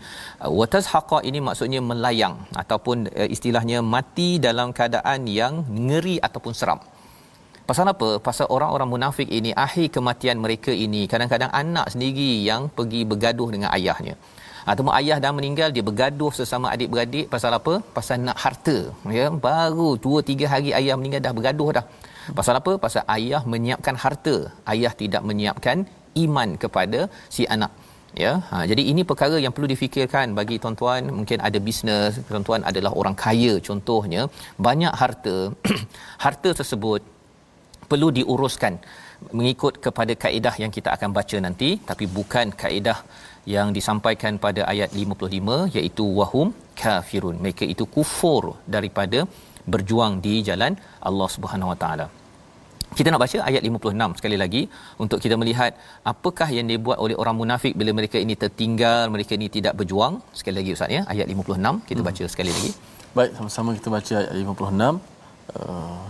uh, 0.45 0.51
watazhaqa 0.61 1.19
ini 1.29 1.39
maksudnya 1.49 1.81
melayang 1.91 2.37
ataupun 2.63 2.97
uh, 3.21 3.29
istilahnya 3.37 3.79
mati 3.95 4.31
dalam 4.47 4.71
keadaan 4.79 5.23
yang 5.41 5.55
ngeri 5.87 6.17
ataupun 6.29 6.55
seram. 6.61 6.83
Pasal 7.69 7.87
apa? 7.95 8.09
Pasal 8.27 8.47
orang-orang 8.55 8.89
munafik 8.93 9.29
ini 9.39 9.51
akhir 9.67 9.87
kematian 9.97 10.39
mereka 10.45 10.73
ini 10.87 11.03
kadang-kadang 11.13 11.51
anak 11.63 11.87
sendiri 11.95 12.31
yang 12.49 12.63
pergi 12.79 13.03
bergaduh 13.11 13.49
dengan 13.55 13.71
ayahnya. 13.77 14.15
Ataupun 14.71 14.93
ayah 14.99 15.17
dah 15.25 15.33
meninggal 15.37 15.69
dia 15.75 15.85
bergaduh 15.89 16.33
sesama 16.39 16.67
adik-beradik. 16.75 17.27
Pasal 17.35 17.53
apa? 17.59 17.75
Pasal 17.97 18.17
nak 18.27 18.39
harta. 18.45 18.77
Ya 19.19 19.27
baru 19.47 19.89
2 20.05 20.27
3 20.31 20.53
hari 20.53 20.71
ayah 20.81 20.95
meninggal 20.99 21.23
dah 21.27 21.35
bergaduh 21.39 21.71
dah. 21.79 21.85
Pasal 22.39 22.55
apa? 22.61 22.73
Pasal 22.85 23.03
ayah 23.17 23.43
menyiapkan 23.53 23.97
harta. 24.05 24.37
Ayah 24.73 24.93
tidak 25.03 25.23
menyiapkan 25.31 25.79
iman 26.25 26.49
kepada 26.65 27.01
si 27.37 27.45
anak. 27.57 27.73
Ya 28.23 28.33
ha, 28.49 28.57
jadi 28.71 28.83
ini 28.93 29.03
perkara 29.11 29.37
yang 29.45 29.53
perlu 29.57 29.69
difikirkan 29.73 30.37
bagi 30.39 30.57
tuan-tuan. 30.63 31.03
Mungkin 31.19 31.39
ada 31.49 31.59
bisnes 31.67 32.21
tuan-tuan 32.29 32.63
adalah 32.71 32.93
orang 33.01 33.17
kaya 33.25 33.55
contohnya. 33.69 34.23
Banyak 34.67 34.95
harta 35.03 35.37
harta 36.25 36.51
tersebut 36.61 37.01
perlu 37.91 38.09
diuruskan 38.19 38.77
mengikut 39.39 39.75
kepada 39.87 40.13
kaedah 40.25 40.55
yang 40.63 40.73
kita 40.77 40.93
akan 40.97 41.11
baca 41.19 41.39
nanti. 41.47 41.71
Tapi 41.91 42.05
bukan 42.19 42.53
kaedah 42.63 42.99
yang 43.55 43.71
disampaikan 43.77 44.37
pada 44.45 44.63
ayat 44.73 44.93
55 44.93 45.77
iaitu 45.79 46.05
wahum 46.21 46.51
kafirun. 46.83 47.39
Mereka 47.45 47.65
itu 47.75 47.87
kufur 47.97 48.61
daripada 48.77 49.21
berjuang 49.73 50.21
di 50.27 50.35
jalan 50.51 50.75
Allah 51.11 51.29
Subhanahu 51.37 51.73
Wa 51.75 51.81
Taala 51.85 52.09
kita 52.98 53.08
nak 53.14 53.22
baca 53.24 53.38
ayat 53.50 53.62
56 53.70 54.20
sekali 54.20 54.38
lagi 54.44 54.62
untuk 55.04 55.20
kita 55.24 55.36
melihat 55.42 55.72
apakah 56.12 56.50
yang 56.58 56.66
dibuat 56.72 56.98
oleh 57.06 57.16
orang 57.22 57.36
munafik 57.42 57.74
bila 57.80 57.92
mereka 58.00 58.18
ini 58.26 58.34
tertinggal, 58.44 59.04
mereka 59.14 59.32
ini 59.38 59.48
tidak 59.58 59.74
berjuang. 59.80 60.14
Sekali 60.40 60.56
lagi 60.60 60.72
Ustaz 60.78 60.90
ya, 60.98 61.02
ayat 61.14 61.26
56 61.30 61.86
kita 61.90 62.02
hmm. 62.02 62.10
baca 62.10 62.24
sekali 62.34 62.52
lagi. 62.56 62.72
Baik, 63.18 63.32
sama-sama 63.38 63.70
kita 63.78 63.90
baca 63.98 64.16
ayat 64.22 64.34
56 64.34 64.98
uh, 65.62 66.02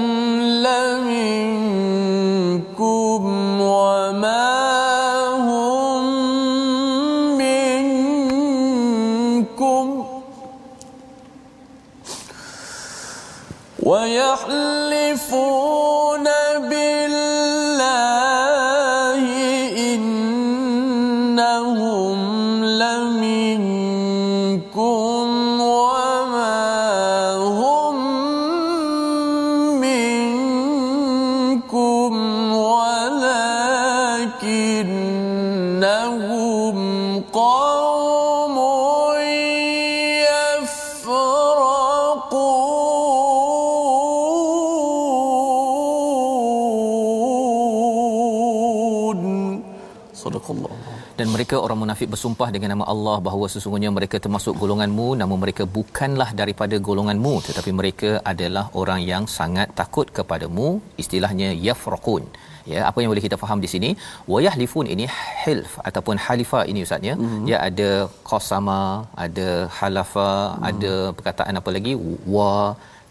mereka 51.53 51.65
orang 51.69 51.79
munafik 51.81 52.07
bersumpah 52.13 52.47
dengan 52.53 52.69
nama 52.73 52.85
Allah 52.91 53.15
bahawa 53.25 53.45
sesungguhnya 53.53 53.89
mereka 53.97 54.17
termasuk 54.23 54.53
golonganmu 54.61 55.07
namun 55.19 55.37
mereka 55.43 55.63
bukanlah 55.75 56.27
daripada 56.39 56.75
golonganmu 56.87 57.33
tetapi 57.47 57.71
mereka 57.79 58.09
adalah 58.31 58.63
orang 58.81 59.01
yang 59.09 59.23
sangat 59.35 59.67
takut 59.79 60.07
kepadamu 60.17 60.67
istilahnya 61.03 61.49
yafraqun 61.65 62.23
ya 62.71 62.79
apa 62.89 62.97
yang 63.01 63.11
boleh 63.11 63.25
kita 63.27 63.37
faham 63.43 63.61
di 63.65 63.69
sini 63.73 63.89
wayahlifun 64.33 64.89
ini 64.95 65.05
hilf 65.43 65.73
ataupun 65.89 66.17
halifa 66.25 66.61
ini 66.71 66.81
ustaz 66.87 67.05
ya 67.09 67.15
mm-hmm. 67.19 67.45
dia 67.49 67.59
ada 67.69 67.89
qasama 68.31 68.81
ada 69.25 69.49
halafa 69.79 70.31
mm. 70.33 70.65
ada 70.71 70.93
perkataan 71.19 71.61
apa 71.61 71.71
lagi 71.77 71.93
wa 72.37 72.51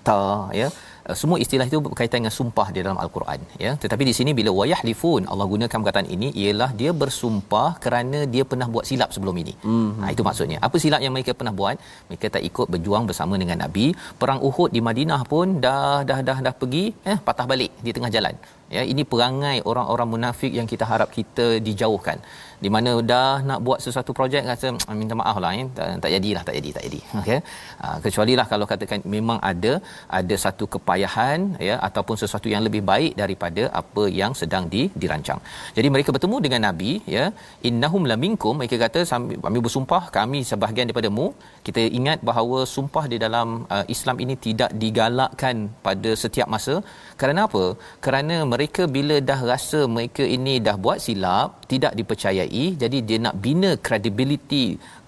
ta 0.08 0.22
ya 0.62 0.70
Uh, 1.08 1.16
semua 1.20 1.36
istilah 1.44 1.66
itu 1.70 1.78
berkaitan 1.86 2.18
dengan 2.22 2.34
sumpah 2.38 2.66
di 2.74 2.78
dalam 2.84 2.98
al-Quran 3.04 3.40
ya. 3.64 3.72
Tetapi 3.82 4.02
di 4.10 4.14
sini 4.18 4.30
bila 4.38 4.50
wayahlifun 4.58 5.22
Allah 5.32 5.46
gunakan 5.52 5.78
perkataan 5.82 6.08
ini 6.16 6.28
ialah 6.42 6.70
dia 6.80 6.90
bersumpah 7.02 7.68
kerana 7.84 8.18
dia 8.34 8.44
pernah 8.50 8.68
buat 8.74 8.86
silap 8.90 9.10
sebelum 9.16 9.36
ini. 9.42 9.54
Mm-hmm. 9.58 10.02
ha, 10.02 10.12
itu 10.14 10.22
maksudnya. 10.28 10.58
Apa 10.66 10.76
silap 10.84 11.02
yang 11.06 11.14
mereka 11.16 11.34
pernah 11.40 11.54
buat? 11.60 11.76
Mereka 12.10 12.26
tak 12.36 12.44
ikut 12.50 12.66
berjuang 12.74 13.06
bersama 13.10 13.40
dengan 13.42 13.58
nabi. 13.64 13.86
Perang 14.22 14.42
Uhud 14.48 14.70
di 14.76 14.82
Madinah 14.88 15.22
pun 15.32 15.58
dah 15.66 16.06
dah 16.10 16.20
dah 16.28 16.38
dah 16.46 16.54
pergi 16.62 16.84
eh 17.12 17.18
patah 17.28 17.46
balik 17.52 17.72
di 17.86 17.90
tengah 17.96 18.12
jalan 18.16 18.36
ya 18.76 18.82
ini 18.92 19.02
perangai 19.12 19.56
orang-orang 19.70 20.08
munafik 20.14 20.52
yang 20.58 20.68
kita 20.72 20.84
harap 20.92 21.10
kita 21.18 21.46
dijauhkan. 21.66 22.18
Di 22.64 22.70
mana 22.74 22.90
dah 23.10 23.42
nak 23.48 23.60
buat 23.66 23.78
sesuatu 23.84 24.10
projek 24.18 24.42
kata 24.50 24.68
ah, 24.90 24.94
minta 24.98 25.14
maaf 25.20 25.36
lah 25.44 25.50
eh. 25.60 25.64
tak, 25.76 25.86
tak 26.02 26.10
jadilah 26.14 26.42
tak 26.48 26.54
jadi 26.58 26.70
tak 26.76 26.84
jadi. 26.86 27.00
Okey 27.20 27.38
uh, 27.86 27.96
kecuali 28.04 28.34
lah 28.40 28.46
kalau 28.52 28.66
katakan 28.72 29.00
memang 29.14 29.38
ada 29.50 29.72
ada 30.18 30.34
satu 30.44 30.64
kepayahan 30.74 31.40
ya 31.68 31.76
ataupun 31.88 32.16
sesuatu 32.22 32.48
yang 32.54 32.62
lebih 32.66 32.82
baik 32.90 33.12
daripada 33.22 33.62
apa 33.80 34.04
yang 34.20 34.32
sedang 34.40 34.66
di, 34.74 34.82
dirancang. 35.02 35.40
Jadi 35.78 35.90
mereka 35.94 36.14
bertemu 36.16 36.38
dengan 36.46 36.62
nabi 36.68 36.92
ya. 37.16 37.24
Innahum 37.70 38.04
laminkum 38.12 38.54
mereka 38.60 38.78
kata 38.84 39.02
kami 39.46 39.60
bersumpah 39.66 40.02
kami 40.18 40.40
sebahagian 40.52 40.86
daripada-mu. 40.90 41.26
Kita 41.66 41.82
ingat 41.98 42.20
bahawa 42.30 42.60
sumpah 42.76 43.04
di 43.12 43.18
dalam 43.24 43.48
uh, 43.74 43.84
Islam 43.96 44.16
ini 44.24 44.36
tidak 44.46 44.70
digalakkan 44.84 45.56
pada 45.88 46.12
setiap 46.22 46.48
masa. 46.54 46.76
Kerana 47.20 47.42
apa? 47.50 47.64
Kerana 48.04 48.36
mereka 48.52 48.61
bila 48.94 49.16
dah 49.30 49.40
rasa 49.50 49.80
mereka 49.94 50.24
ini 50.36 50.54
dah 50.66 50.76
buat 50.84 50.98
silap 51.06 51.48
tidak 51.72 51.92
dipercayai 51.98 52.64
jadi 52.82 52.98
dia 53.08 53.18
nak 53.26 53.36
bina 53.44 53.70
credibility 53.86 54.66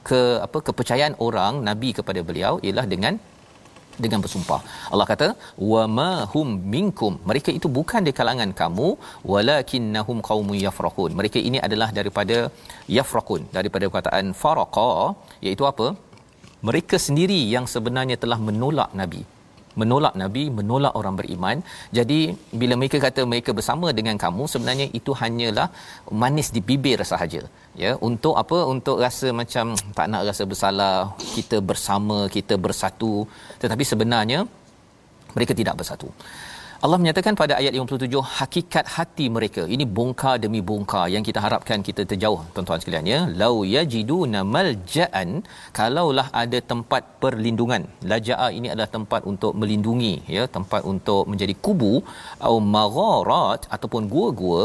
ke 0.08 0.20
apa 0.46 0.58
kepercayaan 0.66 1.14
orang 1.26 1.54
nabi 1.68 1.90
kepada 1.99 2.20
beliau 2.28 2.54
ialah 2.66 2.87
dengan 2.92 3.16
dengan 4.04 4.20
bersumpah. 4.25 4.61
Allah 4.92 5.06
kata 5.11 5.28
wa 5.73 5.82
ma 5.99 6.11
hum 6.32 6.49
minkum. 6.75 7.12
Mereka 7.30 7.50
itu 7.58 7.68
bukan 7.78 8.02
di 8.08 8.12
kalangan 8.18 8.50
kamu 8.61 8.88
walakinnahum 9.32 10.18
qaumun 10.28 10.58
yafraqun. 10.66 11.12
Mereka 11.20 11.38
ini 11.49 11.61
adalah 11.66 11.88
daripada 11.99 12.38
yafraqun 12.96 13.42
daripada 13.58 13.84
perkataan 13.90 14.34
faraqa 14.42 14.90
iaitu 15.46 15.66
apa? 15.73 15.88
Mereka 16.68 16.99
sendiri 17.06 17.40
yang 17.54 17.66
sebenarnya 17.75 18.16
telah 18.25 18.38
menolak 18.49 18.90
nabi 19.00 19.23
menolak 19.80 20.14
nabi 20.22 20.42
menolak 20.58 20.94
orang 21.00 21.14
beriman. 21.20 21.58
Jadi 21.98 22.20
bila 22.60 22.74
mereka 22.80 22.98
kata 23.06 23.22
mereka 23.32 23.50
bersama 23.58 23.86
dengan 23.98 24.16
kamu 24.24 24.44
sebenarnya 24.54 24.86
itu 24.98 25.12
hanyalah 25.20 25.68
manis 26.22 26.50
di 26.56 26.62
bibir 26.68 27.00
sahaja. 27.12 27.42
Ya 27.82 27.92
untuk 28.08 28.34
apa? 28.42 28.58
Untuk 28.74 28.98
rasa 29.04 29.30
macam 29.40 29.74
tak 29.98 30.06
nak 30.12 30.22
rasa 30.30 30.44
bersalah 30.52 30.94
kita 31.36 31.58
bersama 31.70 32.18
kita 32.36 32.56
bersatu. 32.66 33.14
Tetapi 33.62 33.84
sebenarnya 33.92 34.40
mereka 35.36 35.52
tidak 35.60 35.76
bersatu 35.82 36.08
Allah 36.84 36.98
menyatakan 37.00 37.34
pada 37.40 37.54
ayat 37.60 37.72
57 37.82 38.20
hakikat 38.38 38.86
hati 38.94 39.26
mereka. 39.36 39.62
Ini 39.74 39.84
bongkar 39.96 40.34
demi 40.42 40.60
bongkar 40.70 41.04
yang 41.14 41.24
kita 41.28 41.40
harapkan 41.44 41.78
kita 41.86 42.02
terjauh 42.10 42.40
tuan-tuan 42.54 42.80
sekalian 42.82 43.06
ya. 43.12 43.20
Lau 43.40 43.54
yajiduna 43.74 44.40
malja'an 44.54 45.30
kalaulah 45.78 46.26
ada 46.42 46.58
tempat 46.72 47.02
perlindungan. 47.22 47.88
Laja'a 48.12 48.48
ini 48.58 48.68
adalah 48.72 48.90
tempat 48.96 49.24
untuk 49.32 49.52
melindungi 49.60 50.14
ya. 50.36 50.44
Tempat 50.56 50.84
untuk 50.92 51.24
menjadi 51.32 51.56
kubu 51.66 51.94
atau 52.44 52.60
magharat 52.76 53.64
ataupun 53.76 54.04
gua-gua 54.12 54.62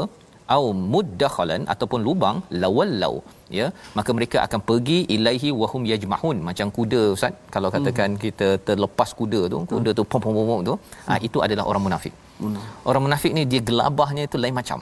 au 0.56 0.66
muddakhalan 0.94 1.64
ataupun 1.74 2.00
lubang 2.08 2.38
lawallau 2.62 3.16
ya 3.58 3.68
maka 3.98 4.12
mereka 4.18 4.38
akan 4.46 4.60
pergi 4.70 5.00
ilaihi 5.16 5.50
wahum 5.62 5.84
yajmahun 5.92 6.38
macam 6.50 6.68
kuda 6.78 7.02
ustaz 7.16 7.34
kalau 7.56 7.70
katakan 7.76 8.10
hmm. 8.14 8.22
kita 8.26 8.48
terlepas 8.68 9.12
kuda 9.20 9.42
tu 9.54 9.60
kuda 9.74 9.92
tu 10.00 10.06
pom 10.12 10.22
pom 10.26 10.40
pom 10.52 10.62
tu 10.70 10.76
hmm. 10.76 11.10
ha, 11.10 11.20
itu 11.28 11.38
adalah 11.46 11.66
orang 11.72 11.84
munafik 11.88 12.14
hmm. 12.42 12.58
orang 12.90 13.04
munafik 13.08 13.34
ni 13.38 13.44
dia 13.54 13.62
gelabahnya 13.70 14.26
itu 14.30 14.40
lain 14.44 14.58
macam 14.62 14.82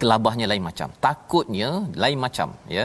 kelabahnya 0.00 0.46
lain 0.50 0.64
macam. 0.68 0.88
Takutnya 1.06 1.68
lain 2.02 2.18
macam 2.24 2.48
ya. 2.76 2.84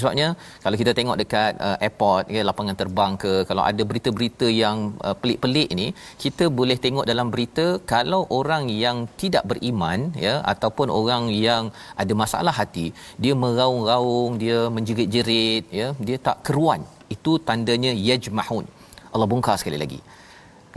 Sebabnya 0.00 0.28
kalau 0.64 0.76
kita 0.80 0.92
tengok 0.98 1.16
dekat 1.22 1.52
uh, 1.66 1.76
airport 1.86 2.24
ya 2.36 2.42
lapangan 2.48 2.76
terbang 2.80 3.12
ke 3.24 3.32
kalau 3.50 3.64
ada 3.70 3.82
berita-berita 3.90 4.48
yang 4.62 4.76
uh, 5.06 5.16
pelik-pelik 5.22 5.68
ini 5.76 5.86
kita 6.24 6.46
boleh 6.60 6.76
tengok 6.86 7.08
dalam 7.12 7.28
berita 7.34 7.66
kalau 7.94 8.20
orang 8.40 8.64
yang 8.84 8.98
tidak 9.22 9.44
beriman 9.52 10.00
ya 10.26 10.34
ataupun 10.54 10.88
orang 11.00 11.24
yang 11.48 11.64
ada 12.02 12.12
masalah 12.22 12.54
hati 12.60 12.86
dia 13.24 13.34
meraung-raung 13.44 14.32
dia 14.44 14.60
menjerit-jerit 14.76 15.64
ya 15.80 15.88
dia 16.08 16.18
tak 16.28 16.38
keruan. 16.48 16.82
Itu 17.16 17.32
tandanya 17.48 17.92
yajmahun. 18.08 18.66
Allah 19.14 19.28
bongkar 19.32 19.56
sekali 19.60 19.78
lagi 19.84 20.00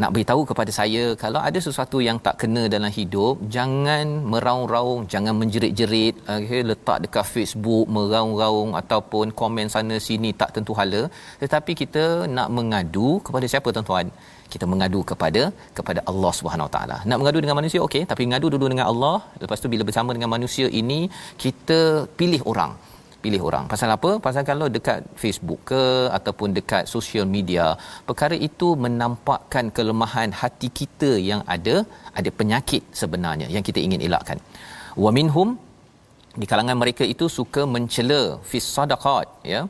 nak 0.02 0.12
beritahu 0.16 0.42
kepada 0.50 0.72
saya 0.78 1.04
kalau 1.24 1.40
ada 1.48 1.60
sesuatu 1.68 1.98
yang 2.08 2.18
tak 2.26 2.36
kena 2.42 2.64
dalam 2.76 2.92
hidup 2.98 3.36
jangan 3.56 4.06
meraung-raung 4.32 5.02
jangan 5.14 5.36
menjerit-jerit 5.42 6.16
okay, 6.36 6.62
letak 6.70 6.98
dekat 7.06 7.26
Facebook 7.36 7.86
meraung-raung 7.98 8.72
ataupun 8.82 9.36
komen 9.42 9.70
sana 9.76 9.98
sini 10.08 10.32
tak 10.42 10.52
tentu 10.58 10.76
hala 10.80 11.04
tetapi 11.44 11.74
kita 11.82 12.06
nak 12.38 12.50
mengadu 12.58 13.10
kepada 13.28 13.48
siapa 13.54 13.72
tuan-tuan 13.76 14.10
kita 14.54 14.66
mengadu 14.72 15.00
kepada 15.12 15.44
kepada 15.78 16.00
Allah 16.10 16.32
Subhanahu 16.40 16.70
Taala. 16.74 16.98
Nak 17.10 17.18
mengadu 17.20 17.40
dengan 17.44 17.58
manusia 17.60 17.80
okey, 17.86 18.04
tapi 18.12 18.24
mengadu 18.28 18.48
dulu 18.54 18.66
dengan 18.72 18.88
Allah. 18.92 19.16
Lepas 19.44 19.60
tu 19.64 19.72
bila 19.74 19.84
bersama 19.88 20.14
dengan 20.16 20.30
manusia 20.36 20.68
ini 20.82 21.00
kita 21.44 21.80
pilih 22.20 22.42
orang 22.52 22.74
pilih 23.26 23.42
orang. 23.50 23.66
Pasal 23.74 23.90
apa? 23.98 24.12
Pasal 24.28 24.44
kalau 24.52 24.68
dekat 24.78 25.00
Facebook 25.24 25.62
ke 25.72 25.84
ataupun 26.18 26.50
dekat 26.58 26.84
social 26.96 27.28
media, 27.36 27.66
perkara 28.10 28.38
itu 28.50 28.70
menampakkan 28.86 29.68
kelemahan 29.78 30.32
hati 30.42 30.70
kita 30.80 31.12
yang 31.30 31.44
ada 31.56 31.76
ada 32.20 32.32
penyakit 32.40 32.84
sebenarnya 33.02 33.50
yang 33.58 33.66
kita 33.70 33.82
ingin 33.88 34.04
elakkan. 34.10 34.40
Wa 35.06 35.12
minhum 35.20 35.50
di 36.42 36.46
kalangan 36.52 36.78
mereka 36.82 37.04
itu 37.14 37.26
suka 37.40 37.62
mencela 37.74 38.22
fi 38.50 38.60
sadaqat 38.76 39.28
ya 39.54 39.62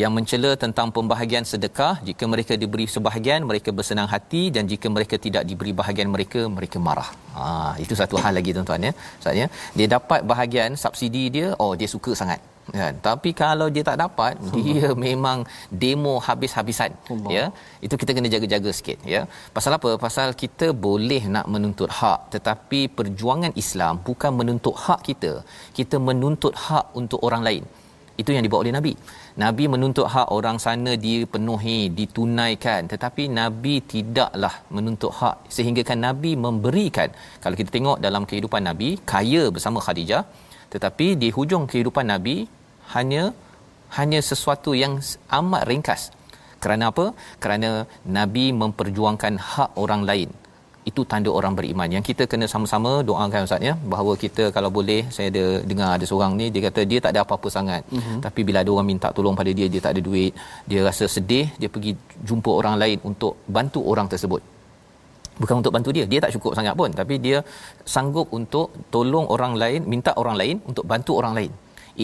yang 0.00 0.12
mencela 0.16 0.50
tentang 0.62 0.88
pembahagian 0.96 1.44
sedekah 1.50 1.92
jika 2.08 2.24
mereka 2.32 2.54
diberi 2.62 2.86
sebahagian 2.94 3.40
mereka 3.50 3.70
bersenang 3.78 4.08
hati 4.14 4.42
dan 4.54 4.64
jika 4.72 4.86
mereka 4.96 5.16
tidak 5.26 5.44
diberi 5.50 5.72
bahagian 5.80 6.08
mereka 6.14 6.40
mereka 6.56 6.78
marah. 6.86 7.10
Ha 7.36 7.44
itu 7.84 7.94
satu 8.00 8.18
hal 8.24 8.34
lagi 8.38 8.50
tuan-tuan 8.56 8.88
ya. 8.88 8.92
Maksudnya 9.18 9.46
dia 9.78 9.86
dapat 9.96 10.20
bahagian 10.32 10.72
subsidi 10.84 11.24
dia 11.36 11.48
oh 11.64 11.72
dia 11.82 11.90
suka 11.94 12.12
sangat 12.22 12.40
kan 12.76 12.94
tapi 13.06 13.30
kalau 13.42 13.66
dia 13.74 13.84
tak 13.88 13.98
dapat 14.04 14.34
Allah. 14.40 14.54
dia 14.56 14.88
memang 15.06 15.38
demo 15.82 16.14
habis-habisan. 16.26 16.90
Allah. 17.12 17.30
ya 17.36 17.44
itu 17.86 17.94
kita 18.02 18.10
kena 18.16 18.28
jaga-jaga 18.34 18.70
sikit 18.78 18.98
ya. 19.14 19.22
Pasal 19.56 19.76
apa? 19.78 19.92
Pasal 20.06 20.28
kita 20.42 20.68
boleh 20.86 21.22
nak 21.36 21.48
menuntut 21.54 21.90
hak 22.00 22.20
tetapi 22.34 22.80
perjuangan 22.98 23.54
Islam 23.64 24.00
bukan 24.08 24.32
menuntut 24.40 24.76
hak 24.84 25.00
kita. 25.08 25.32
Kita 25.78 25.98
menuntut 26.08 26.56
hak 26.66 26.86
untuk 27.00 27.20
orang 27.28 27.44
lain. 27.48 27.64
Itu 28.22 28.30
yang 28.34 28.44
dibawa 28.46 28.62
oleh 28.64 28.74
nabi. 28.76 28.92
Nabi 29.42 29.64
menuntut 29.72 30.06
hak 30.14 30.28
orang 30.36 30.58
sana 30.64 30.92
dipenuhi 31.06 31.78
ditunaikan. 31.98 32.86
Tetapi 32.92 33.22
nabi 33.40 33.74
tidaklah 33.92 34.54
menuntut 34.76 35.12
hak 35.20 35.36
sehingga 35.56 35.82
kan 35.88 35.98
nabi 36.06 36.32
memberikan. 36.44 37.10
Kalau 37.42 37.58
kita 37.60 37.70
tengok 37.76 37.98
dalam 38.06 38.22
kehidupan 38.30 38.62
nabi 38.70 38.90
kaya 39.12 39.50
bersama 39.56 39.82
khadijah 39.86 40.22
tetapi 40.74 41.06
di 41.22 41.28
hujung 41.36 41.64
kehidupan 41.70 42.06
nabi 42.12 42.36
hanya 42.94 43.24
hanya 43.98 44.20
sesuatu 44.30 44.70
yang 44.82 44.94
amat 45.38 45.62
ringkas. 45.70 46.02
Kerana 46.62 46.84
apa? 46.92 47.06
Kerana 47.42 47.70
nabi 48.16 48.46
memperjuangkan 48.62 49.34
hak 49.50 49.70
orang 49.82 50.02
lain. 50.10 50.30
Itu 50.90 51.02
tanda 51.10 51.30
orang 51.38 51.54
beriman. 51.58 51.88
Yang 51.96 52.04
kita 52.08 52.24
kena 52.32 52.46
sama-sama 52.52 52.90
doakan 53.08 53.46
ustaz 53.48 53.68
ya. 53.68 53.74
Bahawa 53.92 54.12
kita 54.24 54.44
kalau 54.56 54.70
boleh 54.78 55.00
saya 55.16 55.28
ada 55.32 55.44
dengar 55.70 55.90
ada 55.96 56.06
seorang 56.10 56.32
ni 56.40 56.46
dia 56.54 56.62
kata 56.68 56.80
dia 56.90 56.98
tak 57.04 57.12
ada 57.14 57.20
apa-apa 57.24 57.48
sangat. 57.56 57.82
Mm-hmm. 57.96 58.18
tapi 58.26 58.40
bila 58.48 58.58
ada 58.64 58.70
orang 58.74 58.88
minta 58.92 59.08
tolong 59.16 59.36
pada 59.40 59.52
dia 59.58 59.68
dia 59.74 59.80
tak 59.86 59.94
ada 59.96 60.02
duit. 60.08 60.32
Dia 60.70 60.80
rasa 60.88 61.06
sedih 61.16 61.46
dia 61.60 61.70
pergi 61.76 61.94
jumpa 62.28 62.50
orang 62.60 62.76
lain 62.82 62.98
untuk 63.10 63.34
bantu 63.56 63.82
orang 63.92 64.08
tersebut 64.14 64.53
bukan 65.42 65.56
untuk 65.60 65.74
bantu 65.76 65.90
dia. 65.96 66.04
Dia 66.12 66.20
tak 66.24 66.32
cukup 66.36 66.52
sangat 66.58 66.74
pun. 66.80 66.90
Tapi 67.00 67.14
dia 67.26 67.38
sanggup 67.94 68.28
untuk 68.38 68.66
tolong 68.94 69.26
orang 69.34 69.54
lain 69.62 69.82
minta 69.92 70.12
orang 70.22 70.36
lain 70.40 70.56
untuk 70.70 70.84
bantu 70.92 71.14
orang 71.20 71.34
lain. 71.38 71.52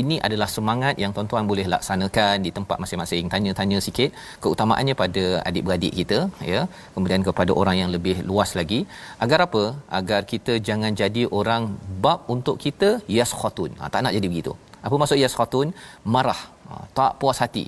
Ini 0.00 0.16
adalah 0.26 0.46
semangat 0.56 0.94
yang 1.02 1.10
tuan-tuan 1.14 1.44
boleh 1.50 1.66
laksanakan 1.72 2.34
di 2.46 2.50
tempat 2.56 2.76
masing-masing. 2.82 3.26
Tanya-tanya 3.32 3.78
sikit 3.86 4.10
keutamaannya 4.42 4.94
pada 5.02 5.24
adik-beradik 5.48 5.92
kita 6.00 6.18
ya. 6.52 6.60
Kemudian 6.94 7.26
kepada 7.28 7.52
orang 7.60 7.76
yang 7.82 7.90
lebih 7.96 8.16
luas 8.30 8.52
lagi. 8.60 8.80
Agar 9.24 9.40
apa? 9.46 9.64
Agar 9.98 10.20
kita 10.32 10.62
jangan 10.68 10.94
jadi 11.02 11.24
orang 11.40 11.74
bab 12.04 12.30
untuk 12.34 12.58
kita 12.64 12.90
yaskhatun 13.18 13.74
ha, 13.82 13.90
tak 13.94 14.06
nak 14.06 14.14
jadi 14.18 14.30
begitu. 14.32 14.54
Apa 14.86 14.94
maksud 15.00 15.18
yaskhatun? 15.24 15.68
Marah, 16.14 16.40
ha, 16.70 16.86
tak 16.98 17.18
puas 17.20 17.40
hati. 17.42 17.66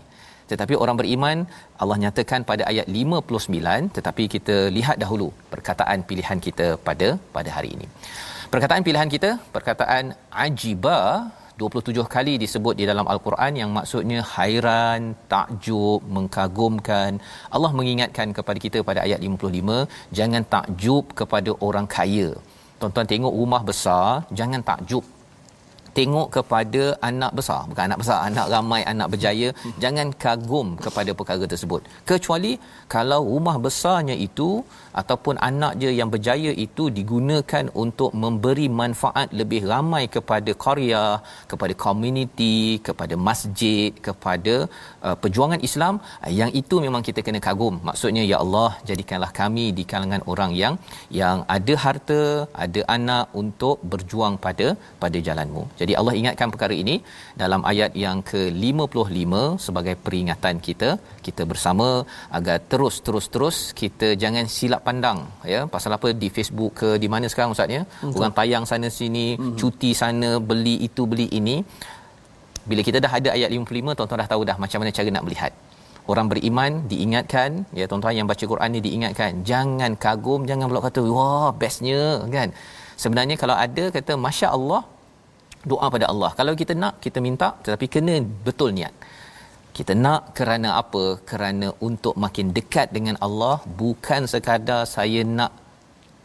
Tetapi 0.52 0.74
orang 0.82 0.96
beriman 1.00 1.38
Allah 1.82 1.98
nyatakan 2.04 2.42
pada 2.50 2.62
ayat 2.72 2.86
59 3.02 3.96
tetapi 3.96 4.24
kita 4.34 4.56
lihat 4.78 4.96
dahulu 5.02 5.28
perkataan 5.52 6.00
pilihan 6.10 6.40
kita 6.46 6.66
pada 6.88 7.08
pada 7.36 7.50
hari 7.56 7.70
ini. 7.76 7.86
Perkataan 8.54 8.82
pilihan 8.88 9.10
kita 9.14 9.30
perkataan 9.54 10.04
ajiba 10.46 10.98
27 11.60 12.04
kali 12.14 12.34
disebut 12.42 12.74
di 12.80 12.84
dalam 12.90 13.06
al-Quran 13.12 13.52
yang 13.60 13.70
maksudnya 13.76 14.20
hairan, 14.34 15.00
takjub, 15.32 16.00
mengkagumkan. 16.16 17.20
Allah 17.56 17.72
mengingatkan 17.78 18.28
kepada 18.38 18.58
kita 18.64 18.78
pada 18.88 19.00
ayat 19.06 19.20
55, 19.28 19.78
jangan 20.18 20.42
takjub 20.54 21.04
kepada 21.20 21.50
orang 21.68 21.86
kaya. 21.96 22.30
Tuan-tuan 22.80 23.08
tengok 23.12 23.34
rumah 23.40 23.62
besar, 23.70 24.08
jangan 24.40 24.62
takjub 24.70 25.04
tengok 25.98 26.28
kepada 26.36 26.82
anak 27.08 27.32
besar. 27.38 27.60
Bukan 27.68 27.84
anak 27.88 28.00
besar 28.02 28.18
anak 28.28 28.46
ramai 28.52 28.80
anak 28.92 29.08
berjaya. 29.12 29.48
Jangan 29.82 30.12
kagum 30.16 30.76
kepada 30.84 31.10
perkara 31.18 31.44
tersebut. 31.52 31.80
Kecuali 32.08 32.56
kalau 32.88 33.20
rumah 33.24 33.56
besarnya 33.60 34.16
itu 34.16 34.64
ataupun 35.00 35.36
anak 35.48 35.72
dia 35.80 35.92
yang 36.00 36.10
berjaya 36.14 36.52
itu 36.66 36.84
digunakan 36.98 37.64
untuk 37.82 38.10
memberi 38.22 38.66
manfaat 38.80 39.28
lebih 39.40 39.60
ramai 39.72 40.02
kepada 40.14 40.52
karya 40.64 41.04
kepada 41.50 41.74
komuniti 41.84 42.56
kepada 42.88 43.14
masjid 43.28 43.90
kepada 44.08 44.54
uh, 45.06 45.16
perjuangan 45.22 45.60
Islam 45.68 45.94
uh, 46.24 46.32
yang 46.40 46.50
itu 46.60 46.76
memang 46.86 47.02
kita 47.08 47.20
kena 47.26 47.40
kagum. 47.46 47.76
Maksudnya 47.88 48.24
ya 48.32 48.38
Allah 48.44 48.70
jadikanlah 48.90 49.32
kami 49.40 49.66
di 49.78 49.84
kalangan 49.92 50.24
orang 50.32 50.52
yang 50.62 50.74
yang 51.20 51.38
ada 51.56 51.74
harta 51.84 52.20
ada 52.66 52.82
anak 52.96 53.26
untuk 53.42 53.76
berjuang 53.92 54.36
pada 54.46 54.68
pada 55.02 55.18
jalanmu. 55.28 55.64
Jadi 55.80 55.92
Allah 56.00 56.14
ingatkan 56.20 56.50
perkara 56.54 56.74
ini 56.82 56.96
dalam 57.42 57.62
ayat 57.72 57.92
yang 58.04 58.18
ke-55 58.30 59.34
sebagai 59.66 59.94
peringatan 60.04 60.56
kita 60.66 60.90
kita 61.26 61.42
bersama 61.50 61.88
agar 62.38 62.56
terus 62.72 62.96
terus 63.06 63.26
terus 63.34 63.58
kita 63.80 64.08
jangan 64.22 64.46
silap 64.56 64.81
pandang 64.86 65.18
ya 65.52 65.60
pasal 65.74 65.96
apa 65.96 66.08
di 66.22 66.28
Facebook 66.36 66.72
ke 66.80 66.88
di 67.02 67.08
mana 67.14 67.26
sekarang 67.32 67.54
ustaz 67.54 67.76
ya 67.76 67.82
hmm. 67.84 68.14
orang 68.18 68.32
tayang 68.38 68.64
sana 68.70 68.88
sini 68.98 69.26
hmm. 69.40 69.56
cuti 69.60 69.90
sana 70.02 70.30
beli 70.50 70.76
itu 70.88 71.04
beli 71.12 71.26
ini 71.40 71.56
bila 72.70 72.82
kita 72.88 72.98
dah 73.04 73.12
ada 73.18 73.30
ayat 73.36 73.50
55 73.50 73.96
tuan-tuan 73.98 74.20
dah 74.22 74.30
tahu 74.32 74.42
dah 74.50 74.56
macam 74.64 74.78
mana 74.82 74.92
cara 74.98 75.08
nak 75.16 75.24
melihat 75.26 75.52
orang 76.12 76.26
beriman 76.32 76.72
diingatkan 76.92 77.50
ya 77.78 77.84
tuan-tuan 77.90 78.14
yang 78.20 78.28
baca 78.32 78.44
Quran 78.52 78.70
ni 78.76 78.80
diingatkan 78.86 79.30
jangan 79.50 79.92
kagum 80.04 80.40
jangan 80.50 80.66
pula 80.70 80.82
kata 80.86 81.02
wah 81.16 81.50
bestnya 81.60 82.02
kan 82.36 82.50
sebenarnya 83.02 83.36
kalau 83.42 83.56
ada 83.66 83.84
kata 83.96 84.14
masya-Allah 84.26 84.82
doa 85.70 85.86
pada 85.94 86.06
Allah. 86.12 86.30
Kalau 86.38 86.52
kita 86.60 86.72
nak 86.82 86.94
kita 87.04 87.18
minta 87.26 87.48
tetapi 87.64 87.86
kena 87.94 88.14
betul 88.46 88.70
niat. 88.78 88.94
Kita 89.76 89.92
nak 90.04 90.22
kerana 90.38 90.70
apa? 90.82 91.04
Kerana 91.30 91.68
untuk 91.88 92.14
makin 92.24 92.48
dekat 92.56 92.88
dengan 92.96 93.16
Allah 93.26 93.56
bukan 93.82 94.22
sekadar 94.32 94.82
saya 94.96 95.20
nak 95.38 95.52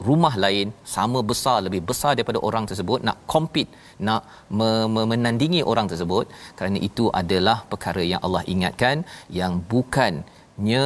rumah 0.07 0.33
lain 0.43 0.67
sama 0.95 1.19
besar 1.29 1.57
lebih 1.65 1.81
besar 1.89 2.11
daripada 2.17 2.39
orang 2.47 2.65
tersebut 2.69 2.99
nak 3.07 3.17
compete 3.33 3.71
nak 4.07 4.21
me- 4.57 4.89
me- 4.93 5.07
menandingi 5.11 5.61
orang 5.71 5.87
tersebut 5.91 6.25
kerana 6.57 6.77
itu 6.89 7.05
adalah 7.21 7.57
perkara 7.71 8.03
yang 8.11 8.21
Allah 8.25 8.43
ingatkan 8.53 8.97
yang 9.39 9.53
bukannya 9.71 10.85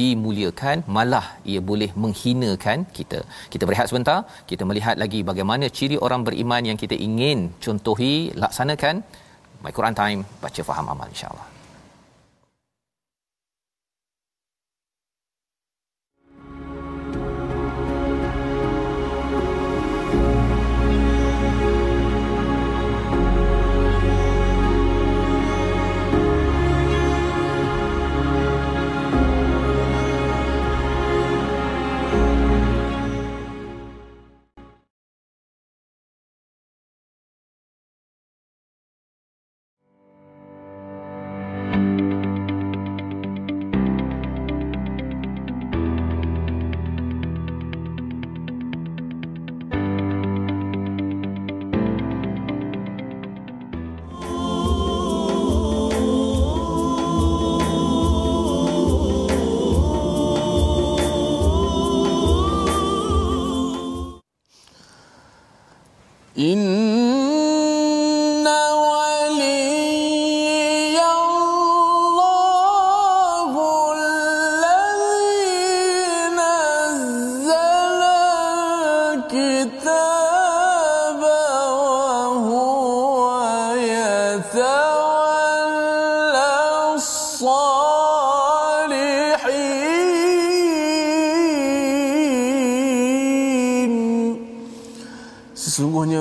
dimuliakan 0.00 0.76
malah 0.96 1.26
ia 1.50 1.60
boleh 1.70 1.90
menghinakan 2.02 2.78
kita. 2.96 3.20
Kita 3.52 3.64
berehat 3.68 3.88
sebentar, 3.90 4.18
kita 4.50 4.64
melihat 4.70 4.96
lagi 5.02 5.20
bagaimana 5.30 5.68
ciri 5.78 5.96
orang 6.06 6.24
beriman 6.28 6.62
yang 6.70 6.80
kita 6.82 6.96
ingin 7.08 7.38
contohi, 7.66 8.14
laksanakan. 8.42 8.96
My 9.64 9.72
Quran 9.76 9.96
Time, 10.02 10.20
baca 10.44 10.60
faham 10.70 10.88
amal 10.92 11.08
insya-Allah. 11.14 11.57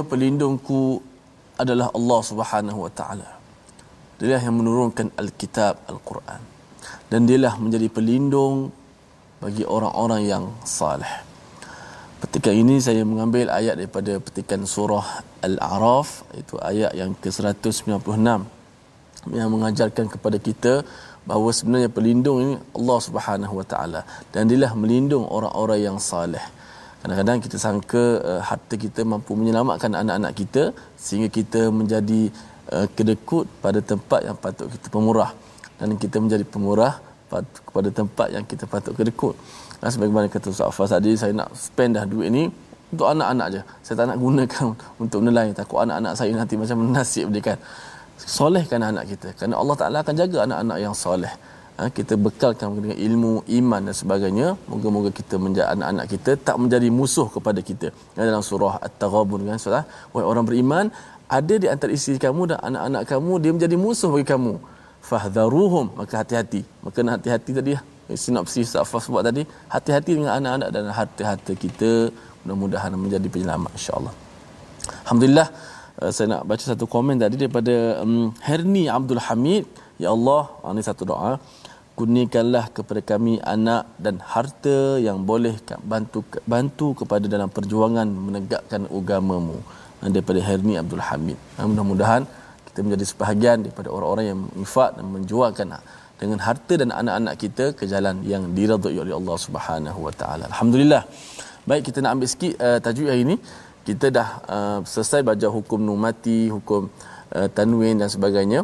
Pelindungku 0.07 1.03
adalah 1.59 1.91
Allah 1.97 2.19
Subhanahu 2.23 2.79
wa 2.85 2.91
taala. 2.99 3.29
Dia 4.17 4.41
yang 4.41 4.57
menurunkan 4.57 5.13
Alkitab 5.13 5.85
Al-Quran. 5.91 6.41
Dan 7.11 7.29
dialah 7.29 7.55
menjadi 7.61 7.87
pelindung 7.91 8.73
bagi 9.43 9.63
orang-orang 9.67 10.21
yang 10.25 10.43
saleh. 10.65 11.27
Petikan 12.17 12.55
ini 12.57 12.81
saya 12.81 13.05
mengambil 13.05 13.53
ayat 13.53 13.77
daripada 13.77 14.17
petikan 14.17 14.65
surah 14.65 15.21
Al-A'raf 15.45 16.25
itu 16.33 16.57
ayat 16.57 16.97
yang 16.97 17.13
ke-196 17.13 18.57
yang 19.37 19.49
mengajarkan 19.53 20.05
kepada 20.09 20.37
kita 20.41 20.73
bahawa 21.29 21.51
sebenarnya 21.51 21.91
pelindung 21.91 22.37
ini 22.41 22.53
Allah 22.73 22.99
Subhanahu 23.03 23.53
wa 23.59 23.65
taala 23.71 24.01
dan 24.33 24.49
dialah 24.49 24.73
melindung 24.73 25.29
orang-orang 25.29 25.79
yang 25.83 25.97
saleh. 26.01 26.41
Kadang-kadang 27.01 27.37
kita 27.45 27.57
sangka 27.61 28.03
uh, 28.29 28.41
harta 28.41 28.75
kita 28.85 29.01
mampu 29.05 29.37
menyelamatkan 29.39 29.93
anak-anak 30.01 30.33
kita 30.41 30.63
sehingga 30.97 31.29
kita 31.29 31.61
menjadi 31.69 32.21
uh, 32.73 32.87
kedekut 32.97 33.45
pada 33.61 33.79
tempat 33.91 34.25
yang 34.27 34.37
patut 34.43 34.67
kita 34.73 34.87
pemurah 34.89 35.31
dan 35.77 35.93
kita 36.03 36.17
menjadi 36.17 36.45
pemurah 36.53 36.93
kepada 37.67 37.89
tempat 37.91 38.27
yang 38.35 38.43
kita 38.51 38.65
patut 38.65 38.93
kedekut. 38.97 39.35
Dan 39.77 39.89
sebagaimana 39.93 40.25
kata 40.25 40.49
Ustaz 40.49 40.73
Afas 40.73 40.89
tadi, 40.95 41.13
saya 41.13 41.33
nak 41.37 41.53
spend 41.53 41.99
dah 41.99 42.05
duit 42.09 42.33
ni 42.33 42.49
untuk 42.89 43.07
anak-anak 43.13 43.47
je. 43.53 43.61
Saya 43.85 43.95
tak 44.01 44.05
nak 44.09 44.17
gunakan 44.17 44.65
untuk 45.03 45.19
menelai. 45.21 45.53
Takut 45.53 45.85
anak-anak 45.85 46.13
saya 46.17 46.31
nanti 46.33 46.55
macam 46.57 46.77
nasib 46.95 47.29
dia 47.29 47.41
kan. 47.53 47.57
Solehkan 48.17 48.81
anak 48.81 49.05
kita. 49.13 49.37
Kerana 49.37 49.61
Allah 49.61 49.75
Ta'ala 49.77 49.97
akan 50.01 50.15
jaga 50.17 50.37
anak-anak 50.49 50.77
yang 50.81 50.95
soleh 50.97 51.29
ha, 51.77 51.89
kita 51.97 52.13
bekalkan 52.25 52.73
dengan 52.77 52.97
ilmu 53.07 53.33
iman 53.59 53.81
dan 53.87 53.95
sebagainya. 54.01 54.47
Moga-moga 54.71 55.09
kita 55.19 55.35
menjadi 55.45 55.67
anak-anak 55.73 56.05
kita 56.13 56.31
tak 56.47 56.57
menjadi 56.63 56.89
musuh 56.99 57.27
kepada 57.35 57.59
kita. 57.69 57.87
Dalam 58.17 58.43
surah 58.49 58.73
at-taghabun 58.87 59.45
kan 59.49 59.61
surah 59.65 59.83
orang 60.31 60.45
beriman 60.49 60.85
ada 61.37 61.55
di 61.63 61.67
antara 61.73 61.91
isteri 61.97 62.17
kamu 62.25 62.41
dan 62.51 62.59
anak-anak 62.67 63.03
kamu 63.11 63.31
dia 63.43 63.51
menjadi 63.55 63.77
musuh 63.85 64.09
bagi 64.15 64.27
kamu. 64.33 64.53
Fahdharuhum 65.09 65.85
maka 65.99 66.13
hati-hati. 66.21 66.61
Maka 66.85 67.07
hati-hati 67.15 67.51
tadi 67.59 67.71
ya. 67.75 67.81
sinopsis 68.23 68.67
Safas 68.75 69.05
buat 69.13 69.23
tadi 69.29 69.43
hati-hati 69.73 70.11
dengan 70.17 70.31
anak-anak 70.39 70.69
dan 70.75 70.83
harta-harta 70.99 71.53
kita. 71.63 71.91
Mudah-mudahan 72.43 72.91
menjadi 73.05 73.27
penyelamat 73.33 73.71
insya-Allah. 73.79 74.13
Alhamdulillah 75.03 75.47
uh, 75.99 76.11
saya 76.15 76.27
nak 76.33 76.41
baca 76.49 76.63
satu 76.71 76.85
komen 76.95 77.15
tadi 77.23 77.35
daripada 77.43 77.75
um, 78.03 78.31
Herni 78.47 78.85
Abdul 78.97 79.23
Hamid. 79.27 79.67
Ya 80.03 80.09
Allah 80.15 80.41
ini 80.71 80.83
satu 80.89 81.03
doa 81.11 81.31
kurniakanlah 81.97 82.65
kepada 82.77 83.01
kami 83.11 83.33
anak 83.55 83.83
dan 84.05 84.15
harta 84.33 84.77
yang 85.07 85.17
boleh 85.31 85.55
bantu 85.91 86.19
bantu 86.53 86.87
kepada 87.01 87.25
dalam 87.33 87.49
perjuangan 87.57 88.07
menegakkan 88.27 88.83
agamamu 88.97 89.57
daripada 90.15 90.39
Herni 90.47 90.75
Abdul 90.81 91.05
Hamid 91.07 91.37
mudah-mudahan 91.71 92.23
kita 92.67 92.79
menjadi 92.85 93.05
sebahagian 93.11 93.57
daripada 93.65 93.89
orang-orang 93.95 94.25
yang 94.31 94.41
infak 94.61 94.91
dan 94.97 95.05
menjualkan 95.15 95.67
dengan 96.21 96.39
harta 96.47 96.73
dan 96.81 96.89
anak-anak 96.99 97.35
kita 97.43 97.65
ke 97.77 97.83
jalan 97.93 98.15
yang 98.31 98.43
diridhai 98.57 98.97
oleh 99.03 99.13
Allah 99.19 99.37
Subhanahu 99.45 99.99
wa 100.05 100.13
taala. 100.19 100.45
Alhamdulillah. 100.51 101.01
Baik 101.69 101.81
kita 101.89 101.97
nak 102.03 102.11
ambil 102.17 102.29
sikit 102.33 102.53
uh, 102.67 102.77
tajuk 102.85 103.07
hari 103.11 103.23
ini. 103.27 103.37
Kita 103.87 104.07
dah 104.17 104.29
uh, 104.55 104.79
selesai 104.93 105.19
belajar 105.25 105.49
hukum 105.57 105.79
numati, 105.89 106.39
hukum 106.55 106.85
uh, 107.37 107.47
tanwin 107.57 107.97
dan 108.01 108.09
sebagainya. 108.15 108.61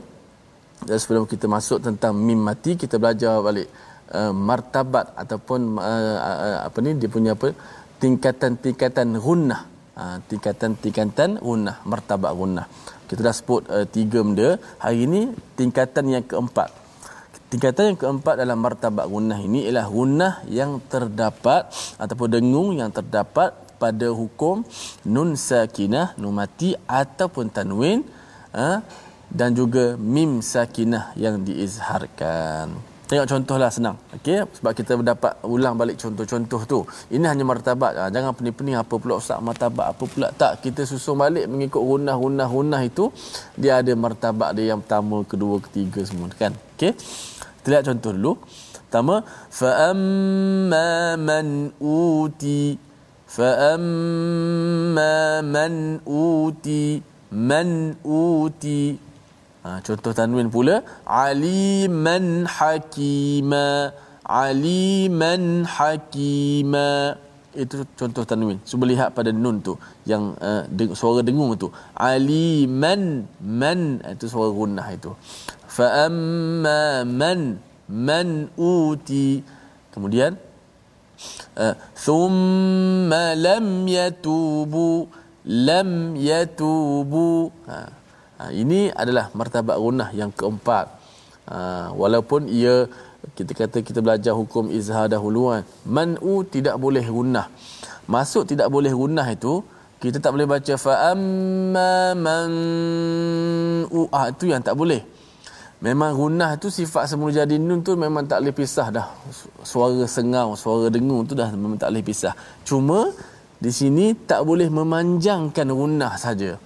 Dan 0.84 0.98
sebelum 1.00 1.24
kita 1.24 1.46
masuk 1.48 1.80
tentang 1.80 2.13
mim 2.15 2.39
mati, 2.39 2.76
kita 2.76 3.00
belajar 3.00 3.39
balik 3.39 3.67
uh, 4.12 4.34
martabat 4.36 5.15
ataupun 5.15 5.80
uh, 5.80 6.17
uh, 6.19 6.60
apa 6.67 6.78
ni 6.84 7.00
dia 7.00 7.08
punya 7.08 7.32
apa 7.38 7.56
tingkatan-tingkatan 8.04 9.15
gunnah. 9.17 9.62
Uh, 9.93 10.17
tingkatan-tingkatan 10.26 11.38
gunnah, 11.39 11.78
martabat 11.86 12.32
gunnah. 12.34 12.65
Kita 13.08 13.22
dah 13.22 13.36
sebut 13.39 13.62
uh, 13.69 13.86
tiga 13.88 14.19
benda. 14.26 14.58
Hari 14.84 15.00
ini 15.08 15.22
tingkatan 15.60 16.06
yang 16.10 16.26
keempat. 16.26 16.69
Tingkatan 17.54 17.93
yang 17.93 18.00
keempat 18.02 18.36
dalam 18.41 18.58
martabat 18.58 19.06
gunnah 19.06 19.38
ini 19.38 19.69
ialah 19.69 19.86
gunnah 19.86 20.34
yang 20.50 20.82
terdapat 20.89 21.69
ataupun 22.02 22.28
dengung 22.34 22.74
yang 22.74 22.89
terdapat 22.89 23.54
pada 23.78 24.08
hukum 24.10 24.65
nun 25.06 25.38
sakinah, 25.38 26.17
nun 26.17 26.34
mati 26.34 26.74
ataupun 26.74 27.54
tanwin 27.54 28.02
uh, 28.58 28.82
dan 29.34 29.58
juga 29.58 29.98
mim 29.98 30.39
sakinah 30.46 31.17
yang 31.17 31.41
diizharkan. 31.41 32.93
Tengok 33.04 33.28
contohlah 33.28 33.67
senang. 33.67 34.00
Okey, 34.15 34.48
sebab 34.58 34.72
kita 34.72 34.96
dapat 34.96 35.36
ulang 35.43 35.76
balik 35.76 36.00
contoh-contoh 36.00 36.62
tu. 36.63 36.80
Ini 37.12 37.26
hanya 37.28 37.43
martabat. 37.43 37.93
Ha, 38.00 38.08
jangan 38.08 38.32
pening-pening 38.32 38.80
apa 38.80 38.96
pula 38.96 39.19
ustaz 39.19 39.43
martabat 39.43 39.91
apa 39.91 40.04
pula 40.08 40.32
tak. 40.32 40.63
Kita 40.63 40.88
susun 40.88 41.19
balik 41.19 41.52
mengikut 41.52 41.84
gunah-gunah-gunah 41.84 42.82
itu 42.88 43.12
dia 43.60 43.84
ada 43.84 43.91
martabat 43.93 44.56
dia 44.56 44.72
yang 44.72 44.80
pertama, 44.80 45.19
kedua, 45.28 45.60
ketiga 45.60 46.00
semua 46.08 46.32
kan. 46.39 46.56
Okey. 46.80 46.96
Kita 46.96 47.67
lihat 47.69 47.84
contoh 47.91 48.12
dulu. 48.15 48.34
Pertama, 48.88 49.26
fa 49.50 49.89
amma 49.89 51.17
man 51.17 51.74
uti 51.82 52.78
fa 53.26 53.74
amma 53.74 55.41
man 55.41 55.98
uti 56.06 57.02
man 57.34 57.98
uti 58.06 59.12
Ha, 59.63 59.80
contoh 59.80 60.12
tanwin 60.12 60.52
pula 60.52 60.84
aliman 61.08 62.43
hakima 62.43 63.95
aliman 64.28 65.63
hakima. 65.63 67.15
Itu 67.56 67.88
contoh 67.95 68.28
tanwin. 68.28 68.60
Cuba 68.67 68.84
lihat 68.91 69.15
pada 69.15 69.32
nun 69.32 69.63
tu 69.63 69.80
yang 70.04 70.36
uh, 70.41 70.67
deng- 70.67 70.91
suara 70.99 71.23
dengung 71.23 71.56
tu. 71.56 71.71
Aliman 71.95 73.23
man 73.39 74.04
itu 74.04 74.28
suara 74.28 74.52
gunnah 74.52 74.88
itu. 74.91 75.15
Fa 75.63 76.12
amma 76.12 77.08
man 77.08 77.56
man 77.88 78.52
uti. 78.60 79.39
Kemudian 79.95 80.36
uh, 81.56 81.76
thumma 81.95 83.38
lam 83.38 83.88
yatubu 83.88 85.08
lam 85.47 86.19
yatubu. 86.19 87.54
Ha 87.71 88.03
ini 88.51 88.91
adalah 88.91 89.32
martabat 89.32 89.77
gunah 89.79 90.10
yang 90.12 90.34
keempat. 90.34 90.86
Ha, 91.47 91.91
walaupun 91.95 92.47
ia 92.51 92.88
kita 93.38 93.51
kata 93.56 93.77
kita 93.79 93.99
belajar 94.03 94.36
hukum 94.36 94.67
izhar 94.67 95.08
dahulu 95.08 95.56
kan. 95.56 95.63
Man'u 95.88 96.43
tidak 96.43 96.75
boleh 96.75 97.06
gunah. 97.08 97.47
Masuk 98.03 98.43
tidak 98.43 98.67
boleh 98.67 98.91
gunah 98.91 99.27
itu 99.32 99.63
kita 100.03 100.19
tak 100.19 100.36
boleh 100.36 100.43
baca 100.43 100.73
fa 100.75 101.15
amma 101.15 102.12
man 102.12 102.51
ah 104.12 104.27
itu 104.27 104.51
yang 104.51 104.60
tak 104.60 104.75
boleh. 104.75 104.99
Memang 105.79 106.15
gunah 106.15 106.60
tu 106.60 106.67
sifat 106.67 107.12
semula 107.12 107.32
jadi 107.43 107.56
nun 107.60 107.84
tu 107.84 107.95
memang 107.95 108.23
tak 108.27 108.43
boleh 108.43 108.56
pisah 108.56 108.88
dah. 108.91 109.08
Suara 109.63 110.03
sengau, 110.08 110.56
suara 110.60 110.91
dengung 110.91 111.23
tu 111.27 111.36
dah 111.36 111.51
memang 111.56 111.79
tak 111.79 111.91
boleh 111.91 112.03
pisah. 112.03 112.36
Cuma 112.67 113.12
di 113.60 113.71
sini 113.71 114.12
tak 114.15 114.43
boleh 114.43 114.67
memanjangkan 114.67 115.67
gunah 115.71 116.19
saja. 116.19 116.60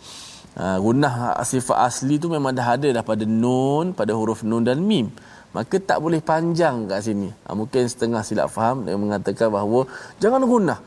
Uh, 0.58 0.78
gunnah 0.82 1.38
sifat 1.46 1.78
asli 1.86 2.17
tu 2.17 2.34
memang 2.34 2.50
dah 2.50 2.74
ada 2.74 2.89
dah 2.89 3.04
pada 3.06 3.30
nun, 3.30 3.93
pada 3.93 4.17
huruf 4.17 4.41
nun 4.41 4.65
dan 4.65 4.82
mim. 4.82 5.13
Maka 5.54 5.78
tak 5.78 6.02
boleh 6.02 6.17
panjang 6.17 6.89
kat 6.89 7.06
sini. 7.06 7.30
Uh, 7.46 7.54
mungkin 7.54 7.86
setengah 7.86 8.26
silap 8.26 8.50
faham 8.50 8.82
dia 8.82 8.98
mengatakan 8.98 9.54
bahawa 9.54 9.86
jangan 10.17 10.41
gunnah. 10.50 10.82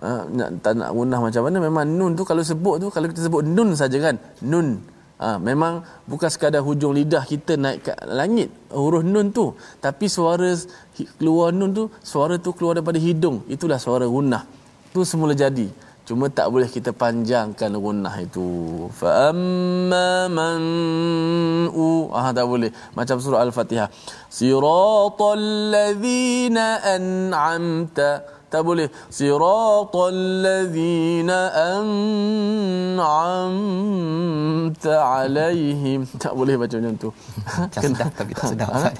Uh, 0.00 0.28
nak, 0.36 0.48
tak 0.60 0.76
nak 0.76 0.92
gunnah 0.92 1.16
macam 1.16 1.42
mana 1.48 1.56
memang 1.64 1.84
nun 1.88 2.12
tu 2.12 2.28
kalau 2.28 2.44
sebut 2.44 2.76
tu 2.76 2.92
kalau 2.92 3.08
kita 3.08 3.24
sebut 3.24 3.40
nun 3.40 3.72
saja 3.72 3.96
kan 4.00 4.16
nun 4.44 4.80
uh, 5.20 5.36
memang 5.36 5.84
bukan 6.08 6.28
sekadar 6.32 6.64
hujung 6.64 6.96
lidah 6.96 7.24
kita 7.28 7.60
naik 7.60 7.84
ke 7.84 7.92
langit 8.08 8.48
huruf 8.72 9.04
nun 9.04 9.28
tu 9.28 9.52
tapi 9.84 10.08
suara 10.08 10.56
keluar 11.20 11.52
nun 11.52 11.76
tu 11.76 11.84
suara 12.00 12.40
tu 12.40 12.56
keluar 12.56 12.80
daripada 12.80 12.96
hidung 12.96 13.44
itulah 13.46 13.76
suara 13.76 14.08
gunnah 14.08 14.48
tu 14.90 15.04
semula 15.04 15.36
jadi 15.36 15.68
Cuma 16.10 16.26
tak 16.26 16.50
boleh 16.50 16.66
kita 16.66 16.90
panjangkan 16.90 17.70
gunnah 17.78 18.10
itu. 18.18 18.90
Fa 18.90 19.30
amma 19.30 20.26
man 20.26 20.62
u 21.70 22.10
ah 22.10 22.34
tak 22.34 22.50
boleh. 22.50 22.74
Macam 22.98 23.22
surah 23.22 23.46
Al-Fatihah. 23.46 23.86
Siratal 24.26 25.70
ladzina 25.70 26.82
an'amta 26.82 28.39
tak 28.52 28.62
boleh. 28.66 28.88
Siratal 29.08 30.20
ladzina 30.44 31.40
an'amta 31.72 33.00
alaihim. 34.98 36.04
Tak 36.18 36.34
boleh 36.34 36.54
baca 36.60 36.76
macam 36.76 36.94
tu. 36.98 37.10
Macam 37.46 37.82
sedap 37.86 38.12
tapi 38.18 38.32
tak 38.34 38.46
sedap 38.52 38.70
ha? 38.74 38.90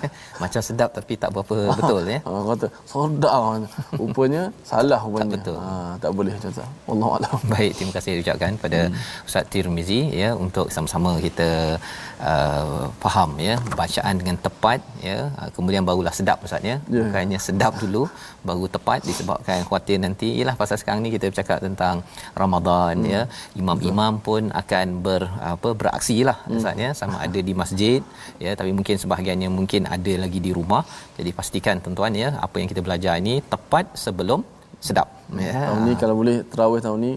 macam 0.43 0.61
sedap 0.63 0.91
tapi 0.95 1.13
tak 1.19 1.31
berapa 1.35 1.57
betul 1.77 2.03
ya. 2.07 2.19
Ha, 2.25 2.31
kata 2.55 2.67
sedap 2.87 3.67
rupanya 3.99 4.43
salah 4.63 5.01
rupanya. 5.03 5.23
tak 5.23 5.31
betul. 5.35 5.59
Ha, 5.59 5.99
tak 5.99 6.11
boleh 6.15 6.33
macam 6.39 6.51
tu 6.55 6.63
wallahu 6.89 7.13
alam 7.19 7.39
baik 7.53 7.73
terima 7.77 7.93
kasih 7.97 8.13
ucapkan 8.23 8.53
pada 8.65 8.79
hmm. 8.89 9.27
Ustaz 9.29 9.45
Tirmizi 9.53 10.01
ya 10.23 10.31
untuk 10.45 10.67
sama-sama 10.75 11.19
kita 11.27 11.77
uh, 12.20 12.87
faham 13.02 13.30
ya 13.46 13.54
bacaan 13.80 14.14
dengan 14.20 14.37
tepat 14.46 14.80
ya. 15.09 15.18
Kemudian 15.56 15.83
barulah 15.88 16.12
sedap 16.18 16.44
ustaz 16.46 16.62
ya. 16.70 16.76
Yeah. 16.94 17.06
bukannya 17.09 17.38
sedap 17.46 17.72
dulu 17.83 18.02
baru 18.48 18.64
tepat 18.76 18.98
disebabkan 19.09 19.64
khuatir 19.68 19.98
nanti. 20.04 20.28
Ialah 20.38 20.54
pasal 20.61 20.76
sekarang 20.80 21.00
ni 21.04 21.11
kita 21.16 21.26
bercakap 21.33 21.59
tentang 21.66 22.04
Ramadan 22.42 22.94
hmm. 23.02 23.12
ya. 23.14 23.22
Imam-imam 23.62 24.20
pun 24.28 24.52
akan 24.62 24.87
ber 25.06 25.22
apa 25.52 25.70
beraksi 25.80 26.18
lah 26.28 26.38
hmm. 26.44 26.59
ustaz 26.61 26.85
ya. 26.85 26.90
Sama 27.00 27.18
ada 27.26 27.40
di 27.48 27.54
masjid 27.62 28.00
ya. 28.44 28.52
Tapi 28.61 28.72
mungkin 28.78 28.96
sebahagiannya 29.02 29.50
mungkin 29.59 29.85
ada 29.96 30.14
lagi 30.24 30.40
di 30.46 30.52
rumah. 30.59 30.85
Jadi 31.18 31.33
pastikan 31.40 31.76
tuan-tuan 31.85 32.14
ya 32.24 32.30
apa 32.46 32.56
yang 32.61 32.68
kita 32.72 32.83
belajar 32.87 33.14
ini 33.22 33.37
tepat 33.54 33.87
sebelum 34.04 34.42
sedap 34.80 35.09
ya. 35.46 35.52
Tahun 35.68 35.80
ni 35.88 35.92
kalau 36.02 36.14
boleh 36.20 36.37
tarawih 36.52 36.80
tahun 36.85 37.00
ni 37.06 37.12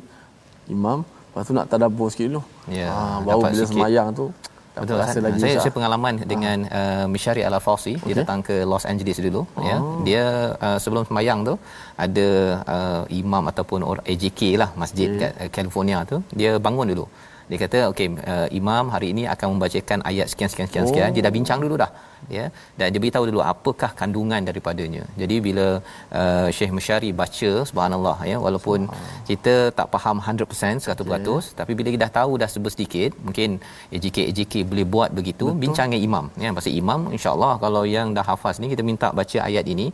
imam 0.75 0.99
lepas 1.03 1.49
tu 1.49 1.53
nak 1.57 1.67
tadabbur 1.71 2.07
sikit 2.13 2.27
dulu. 2.29 2.41
Ya 2.79 2.87
ha, 2.91 3.19
baru 3.25 3.41
bila 3.49 3.63
sikit. 3.65 3.71
semayang 3.73 4.07
tu 4.19 4.25
Betul 4.73 4.97
rasa 4.97 5.19
lagi 5.25 5.39
saya 5.43 5.55
saya 5.63 5.73
pengalaman 5.77 6.13
ha. 6.21 6.25
dengan 6.25 6.57
uh, 6.79 7.05
Mishari 7.13 7.41
Al-Fausi 7.45 7.93
okay. 7.97 8.05
dia 8.09 8.15
datang 8.21 8.39
ke 8.47 8.55
Los 8.71 8.85
Angeles 8.91 9.17
dulu 9.25 9.41
oh. 9.45 9.65
ya 9.69 9.75
dia 10.07 10.23
uh, 10.67 10.77
sebelum 10.83 11.03
sembahyang 11.09 11.39
tu 11.49 11.53
ada 12.05 12.27
uh, 12.75 13.03
imam 13.21 13.43
ataupun 13.51 13.85
orang 13.89 14.05
AJK 14.13 14.41
lah 14.61 14.69
masjid 14.83 15.09
okay. 15.13 15.21
kat 15.21 15.31
uh, 15.41 15.49
California 15.57 15.97
tu 16.11 16.17
dia 16.39 16.57
bangun 16.57 16.89
dulu 16.93 17.05
dia 17.49 17.57
kata 17.63 17.79
okey 17.91 18.07
uh, 18.33 18.47
imam 18.59 18.89
hari 18.93 19.13
ini 19.13 19.23
akan 19.33 19.47
membacakan 19.53 19.99
ayat 20.09 20.27
sekian 20.31 20.49
sekian 20.49 20.67
sekian 20.69 20.85
oh. 20.85 20.89
sekian 20.89 21.09
dia 21.15 21.23
dah 21.27 21.33
bincang 21.37 21.59
dulu 21.65 21.77
dah 21.83 21.91
ya. 22.37 22.45
Dan 22.79 22.87
dia 22.93 23.01
beritahu 23.03 23.25
dulu 23.29 23.41
apakah 23.53 23.91
kandungan 23.99 24.41
daripadanya. 24.49 25.03
Jadi 25.21 25.35
bila 25.47 25.67
uh, 26.21 26.47
Syekh 26.57 26.71
Musyari 26.77 27.09
baca 27.21 27.51
subhanallah 27.69 28.17
ya 28.31 28.37
walaupun 28.45 28.79
kita 29.29 29.55
tak 29.79 29.87
faham 29.95 30.19
100% 30.19 30.85
100% 30.85 30.87
yeah. 30.87 31.41
tapi 31.59 31.71
bila 31.77 31.87
kita 31.93 32.03
dah 32.05 32.13
tahu 32.19 32.31
dah 32.41 32.49
sedikit 32.75 33.11
mungkin 33.25 33.49
AJK 33.95 34.17
AJK 34.31 34.53
boleh 34.71 34.85
buat 34.95 35.09
begitu 35.19 35.45
Betul. 35.49 35.61
bincang 35.63 35.87
dengan 35.91 36.03
imam 36.09 36.25
ya. 36.43 36.49
Pasal 36.59 36.73
imam 36.81 37.01
insyaallah 37.17 37.53
kalau 37.65 37.83
yang 37.95 38.09
dah 38.17 38.25
hafaz 38.31 38.57
ni 38.63 38.69
kita 38.73 38.85
minta 38.91 39.09
baca 39.19 39.39
ayat 39.49 39.67
ini. 39.75 39.87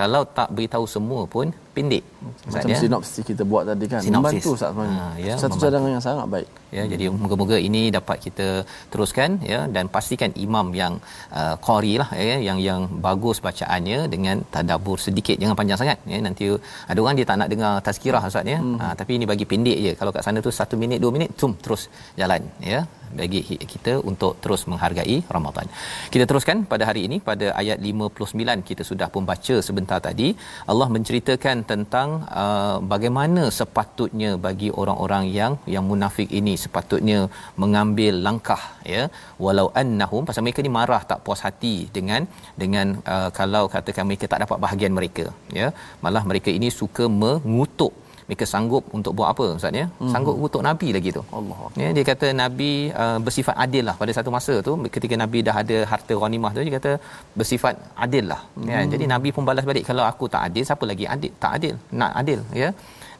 Kalau 0.00 0.22
tak 0.38 0.48
beritahu 0.56 0.84
semua 0.94 1.22
pun 1.34 1.46
pendek 1.76 2.04
macam 2.52 2.70
ya? 2.72 2.78
sinopsis 2.82 3.24
kita 3.30 3.42
buat 3.52 3.62
tadi 3.70 3.86
kan 3.92 4.00
sinopsis. 4.06 4.16
membantu 4.16 4.50
sebenarnya 4.60 5.04
ha, 5.04 5.22
ya, 5.26 5.34
satu 5.42 5.56
cadangan 5.62 5.90
yang 5.94 6.04
sangat 6.06 6.26
baik 6.34 6.48
ya 6.76 6.82
hmm. 6.82 6.90
jadi 6.92 7.04
moga-moga 7.22 7.56
ini 7.68 7.82
dapat 7.98 8.16
kita 8.26 8.48
teruskan 8.92 9.30
ya 9.52 9.60
dan 9.76 9.84
pastikan 9.96 10.32
imam 10.46 10.66
yang 10.80 10.94
uh, 11.40 11.54
qari 11.66 11.94
lah 12.02 12.08
ya 12.28 12.36
yang 12.48 12.58
yang 12.68 12.80
bagus 13.06 13.38
bacaannya 13.46 13.98
dengan 14.14 14.36
tadabbur 14.54 14.98
sedikit 15.06 15.36
jangan 15.42 15.58
panjang 15.60 15.80
sangat 15.82 15.98
ya 16.14 16.20
nanti 16.28 16.44
ada 16.90 16.98
orang 17.04 17.16
dia 17.20 17.26
tak 17.30 17.38
nak 17.42 17.50
dengar 17.54 17.72
tazkirah 17.88 18.22
ustaz 18.30 18.52
ya 18.54 18.58
hmm. 18.64 18.76
ha, 18.80 18.86
tapi 19.00 19.12
ini 19.18 19.26
bagi 19.32 19.46
pendek 19.52 19.78
je 19.86 19.92
kalau 20.00 20.12
kat 20.16 20.24
sana 20.26 20.40
tu 20.46 20.52
1 20.64 20.82
minit 20.84 20.98
2 21.06 21.16
minit 21.16 21.30
tum 21.42 21.54
terus 21.66 21.84
jalan 22.20 22.42
ya 22.72 22.80
bagi 23.20 23.40
kita 23.72 23.92
untuk 24.10 24.32
terus 24.42 24.62
menghargai 24.70 25.16
Ramadan. 25.36 25.66
Kita 26.12 26.24
teruskan 26.30 26.66
pada 26.72 26.84
hari 26.90 27.02
ini 27.08 27.18
pada 27.30 27.46
ayat 27.60 27.78
59 27.90 28.68
kita 28.68 28.82
sudah 28.90 29.08
pun 29.14 29.24
baca 29.30 29.56
sebentar 29.68 29.98
tadi 30.08 30.28
Allah 30.72 30.88
menceritakan 30.96 31.63
tentang 31.70 32.08
uh, 32.42 32.76
bagaimana 32.92 33.42
sepatutnya 33.58 34.30
bagi 34.46 34.68
orang-orang 34.82 35.24
yang 35.38 35.52
yang 35.74 35.84
munafik 35.90 36.28
ini 36.40 36.54
sepatutnya 36.64 37.18
mengambil 37.62 38.14
langkah 38.26 38.62
ya. 38.94 39.02
Walau 39.44 39.66
annahum 39.82 40.28
pasal 40.28 40.44
mereka 40.46 40.66
ni 40.66 40.72
marah 40.78 41.02
tak 41.10 41.22
puas 41.26 41.42
hati 41.46 41.74
dengan 41.96 42.22
dengan 42.62 42.86
uh, 43.14 43.28
kalau 43.38 43.64
katakan 43.74 44.06
mereka 44.10 44.30
tak 44.32 44.42
dapat 44.44 44.60
bahagian 44.66 44.94
mereka 44.98 45.26
ya. 45.60 45.68
Malah 46.04 46.24
mereka 46.32 46.50
ini 46.58 46.70
suka 46.80 47.06
mengutuk 47.22 47.94
mereka 48.28 48.44
sanggup 48.52 48.84
untuk 48.96 49.12
buat 49.18 49.28
apa 49.32 49.44
ustaz 49.58 49.80
ya? 49.80 49.86
Hmm. 50.00 50.12
sanggup 50.12 50.36
untuk 50.46 50.62
nabi 50.66 50.88
lagi 50.96 51.10
tu. 51.16 51.22
Allah. 51.38 51.58
Ya 51.82 51.88
dia 51.96 52.04
kata 52.10 52.26
nabi 52.42 52.70
uh, 53.04 53.18
bersifat 53.26 53.56
adil 53.64 53.84
lah 53.88 53.94
pada 54.00 54.12
satu 54.16 54.30
masa 54.36 54.54
tu. 54.68 54.72
Ketika 54.96 55.14
nabi 55.22 55.40
dah 55.48 55.56
ada 55.62 55.78
harta 55.92 56.14
ghanimah 56.22 56.52
tu 56.56 56.64
dia 56.66 56.74
kata 56.78 56.92
bersifat 57.38 57.74
adil 58.06 58.24
lah. 58.32 58.40
Ya. 58.44 58.60
hmm. 58.60 58.70
ya 58.74 58.80
jadi 58.94 59.04
nabi 59.14 59.30
pun 59.36 59.44
balas 59.48 59.66
balik 59.70 59.84
kalau 59.90 60.04
aku 60.12 60.26
tak 60.34 60.44
adil 60.48 60.64
siapa 60.70 60.84
lagi 60.92 61.06
adil? 61.16 61.32
Tak 61.44 61.52
adil. 61.58 61.74
Nak 62.02 62.12
adil 62.22 62.40
ya? 62.62 62.70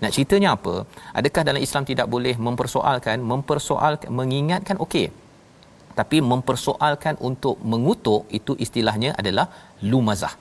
Nak 0.03 0.13
ceritanya 0.15 0.49
apa? 0.57 0.75
Adakah 1.19 1.43
dalam 1.49 1.61
Islam 1.67 1.85
tidak 1.91 2.09
boleh 2.15 2.35
mempersoalkan 2.47 3.19
mempersoalkan 3.33 4.11
mengingatkan? 4.21 4.79
Okey. 4.87 5.07
Tapi 5.99 6.19
mempersoalkan 6.31 7.15
untuk 7.29 7.57
mengutuk 7.73 8.23
itu 8.39 8.53
istilahnya 8.65 9.11
adalah 9.21 9.47
lumazah 9.93 10.35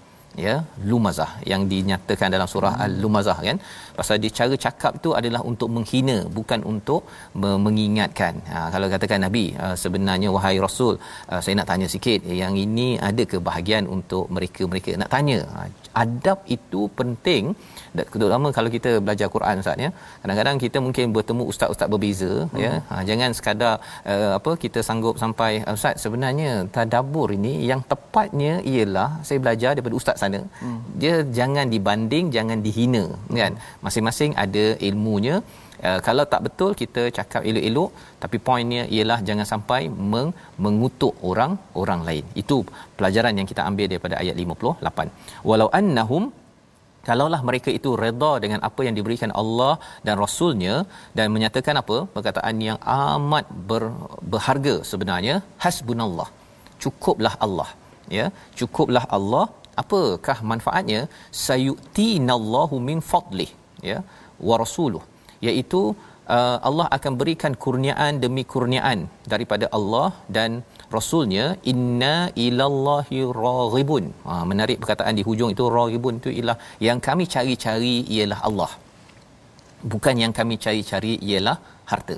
ya 0.45 0.55
lumazah 0.89 1.31
yang 1.51 1.61
dinyatakan 1.71 2.29
dalam 2.35 2.47
surah 2.53 2.73
hmm. 2.75 2.85
al-lumazah 2.85 3.37
kan? 3.47 3.57
Pasal 3.99 4.17
dia 4.23 4.31
cara 4.39 4.55
cakap 4.65 4.93
tu 5.05 5.11
adalah 5.19 5.41
untuk 5.51 5.69
menghina 5.75 6.17
bukan 6.37 6.61
untuk 6.73 7.01
mengingatkan. 7.65 8.33
Ha, 8.53 8.59
kalau 8.73 8.87
katakan 8.93 9.21
nabi 9.27 9.45
uh, 9.65 9.75
sebenarnya 9.83 10.29
wahai 10.35 10.55
rasul 10.67 10.95
uh, 11.31 11.41
saya 11.43 11.53
nak 11.59 11.69
tanya 11.71 11.87
sikit 11.95 12.21
yang 12.41 12.55
ini 12.65 12.87
ada 13.09 13.25
ke 13.33 13.39
bahagian 13.49 13.85
untuk 13.97 14.25
mereka-mereka 14.35 14.97
nak 15.03 15.11
tanya. 15.15 15.39
Ha, 15.53 15.67
adab 16.03 16.39
itu 16.57 16.83
penting 16.99 17.53
terutama 18.13 18.47
kalau 18.57 18.69
kita 18.75 18.91
belajar 19.05 19.27
Quran 19.35 19.61
Ustaz 19.63 19.83
ya 19.85 19.89
kadang-kadang 20.21 20.57
kita 20.63 20.77
mungkin 20.85 21.05
bertemu 21.15 21.43
ustaz-ustaz 21.51 21.89
berbeza 21.93 22.31
hmm. 22.41 22.61
ya 22.63 22.71
ha, 22.89 23.01
jangan 23.09 23.31
sekadar 23.37 23.73
uh, 24.13 24.31
apa 24.37 24.51
kita 24.63 24.79
sanggup 24.87 25.15
sampai 25.23 25.51
ustaz 25.75 26.05
sebenarnya 26.05 26.51
tadabbur 26.75 27.27
ini 27.37 27.53
yang 27.71 27.81
tepatnya 27.91 28.53
ialah 28.73 29.09
saya 29.27 29.39
belajar 29.45 29.71
daripada 29.75 29.97
ustaz 30.01 30.17
sana 30.23 30.41
hmm. 30.63 30.79
dia 31.01 31.15
jangan 31.39 31.67
dibanding 31.75 32.25
jangan 32.37 32.59
dihina 32.65 33.03
hmm. 33.09 33.37
kan 33.41 33.53
masing-masing 33.87 34.33
ada 34.45 34.65
ilmunya 34.89 35.37
Uh, 35.87 35.99
kalau 36.05 36.23
tak 36.31 36.41
betul 36.45 36.71
kita 36.81 37.01
cakap 37.15 37.41
elok-elok 37.49 37.89
tapi 38.23 38.37
poinnya 38.47 38.83
ialah 38.95 39.17
jangan 39.27 39.47
sampai 39.49 39.79
meng- 40.11 40.31
mengutuk 40.65 41.15
orang 41.29 41.53
orang 41.81 42.01
lain 42.07 42.25
itu 42.41 42.57
pelajaran 42.97 43.39
yang 43.39 43.47
kita 43.51 43.61
ambil 43.69 43.87
daripada 43.91 44.15
ayat 44.21 44.35
58 44.43 45.47
walau 45.49 45.67
annahum 45.79 46.23
kalaulah 47.07 47.41
mereka 47.49 47.69
itu 47.77 47.89
redha 48.03 48.31
dengan 48.43 48.59
apa 48.69 48.81
yang 48.87 48.95
diberikan 48.99 49.31
Allah 49.41 49.73
dan 50.07 50.15
rasulnya 50.25 50.75
dan 51.17 51.27
menyatakan 51.35 51.77
apa? 51.81 51.97
Perkataan 52.15 52.55
yang 52.67 52.79
amat 52.97 53.47
ber, 53.69 53.83
berharga 54.33 54.75
sebenarnya 54.91 55.35
hasbunallah. 55.65 56.29
Cukuplah 56.83 57.35
Allah 57.47 57.69
ya. 58.19 58.27
Cukuplah 58.61 59.05
Allah. 59.17 59.45
Apakah 59.81 60.37
manfaatnya? 60.49 61.01
Sayutinallahu 61.47 62.75
min 62.89 62.99
fadlih 63.11 63.51
ya 63.89 63.99
wa 64.47 64.55
rasuluh. 64.63 65.03
Iaitu 65.47 65.81
uh, 66.35 66.57
Allah 66.69 66.87
akan 66.97 67.13
berikan 67.21 67.53
kurniaan 67.63 68.21
demi 68.23 68.43
kurniaan 68.53 68.99
daripada 69.33 69.67
Allah 69.77 70.07
dan 70.37 70.61
rasulnya 70.95 71.45
inna 71.71 72.15
ilallahi 72.45 73.19
raghibun 73.45 74.05
ha, 74.27 74.41
menarik 74.51 74.79
perkataan 74.83 75.15
di 75.19 75.25
hujung 75.29 75.51
itu 75.55 75.65
raghibun 75.77 76.17
itu 76.21 76.31
ialah 76.39 76.57
yang 76.87 76.99
kami 77.07 77.25
cari-cari 77.35 77.95
ialah 78.17 78.39
Allah 78.49 78.71
bukan 79.93 80.15
yang 80.23 80.33
kami 80.39 80.57
cari-cari 80.65 81.13
ialah 81.29 81.57
harta 81.91 82.17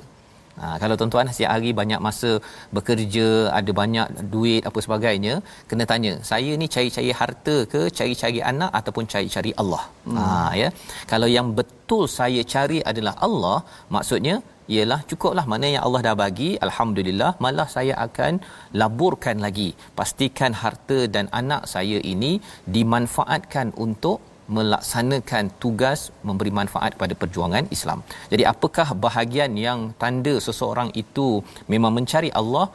Ha, 0.60 0.66
kalau 0.82 0.94
tuan-tuan 0.98 1.28
setiap 1.36 1.50
hari 1.54 1.70
banyak 1.80 2.00
masa 2.06 2.30
bekerja, 2.76 3.26
ada 3.58 3.72
banyak 3.80 4.06
duit 4.34 4.62
apa 4.68 4.78
sebagainya, 4.84 5.34
kena 5.70 5.84
tanya, 5.90 6.12
saya 6.30 6.52
ni 6.60 6.66
cari-cari 6.74 7.10
harta 7.20 7.56
ke 7.72 7.80
cari-cari 7.98 8.40
anak 8.52 8.70
ataupun 8.78 9.04
cari-cari 9.14 9.52
Allah? 9.62 9.82
Hmm. 10.08 10.16
Ha, 10.18 10.26
ya. 10.62 10.68
Kalau 11.12 11.28
yang 11.36 11.48
betul 11.58 12.04
saya 12.18 12.42
cari 12.54 12.80
adalah 12.92 13.14
Allah, 13.26 13.58
maksudnya 13.96 14.36
ialah 14.74 15.00
cukuplah 15.10 15.46
mana 15.52 15.66
yang 15.74 15.82
Allah 15.86 16.00
dah 16.06 16.14
bagi 16.22 16.50
alhamdulillah 16.66 17.30
malah 17.44 17.68
saya 17.76 17.94
akan 18.06 18.32
laburkan 18.80 19.38
lagi 19.46 19.68
pastikan 19.98 20.54
harta 20.62 20.98
dan 21.16 21.26
anak 21.40 21.62
saya 21.74 21.98
ini 22.14 22.32
dimanfaatkan 22.76 23.68
untuk 23.86 24.18
melaksanakan 24.56 25.44
tugas 25.62 26.00
memberi 26.28 26.52
manfaat 26.58 26.92
pada 27.00 27.14
perjuangan 27.20 27.66
Islam. 27.76 28.00
Jadi 28.32 28.44
apakah 28.52 28.88
bahagian 29.06 29.52
yang 29.66 29.80
tanda 30.02 30.34
seseorang 30.46 30.90
itu 31.02 31.28
memang 31.72 31.92
mencari 31.98 32.30
Allah 32.40 32.66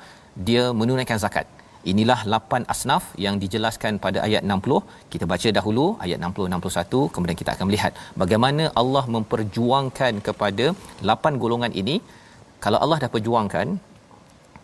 dia 0.47 0.65
menunaikan 0.79 1.19
zakat. 1.23 1.47
Inilah 1.91 2.19
lapan 2.33 2.63
asnaf 2.73 3.03
yang 3.25 3.35
dijelaskan 3.43 3.93
pada 4.03 4.19
ayat 4.27 4.41
60. 4.45 4.81
Kita 5.13 5.25
baca 5.31 5.49
dahulu 5.57 5.85
ayat 6.05 6.17
60 6.27 6.53
61 6.53 7.13
kemudian 7.13 7.37
kita 7.41 7.51
akan 7.55 7.65
melihat 7.69 7.93
bagaimana 8.21 8.65
Allah 8.81 9.03
memperjuangkan 9.15 10.13
kepada 10.27 10.65
lapan 11.09 11.33
golongan 11.43 11.73
ini. 11.81 11.95
Kalau 12.63 12.77
Allah 12.83 12.97
dah 13.03 13.09
perjuangkan, 13.15 13.67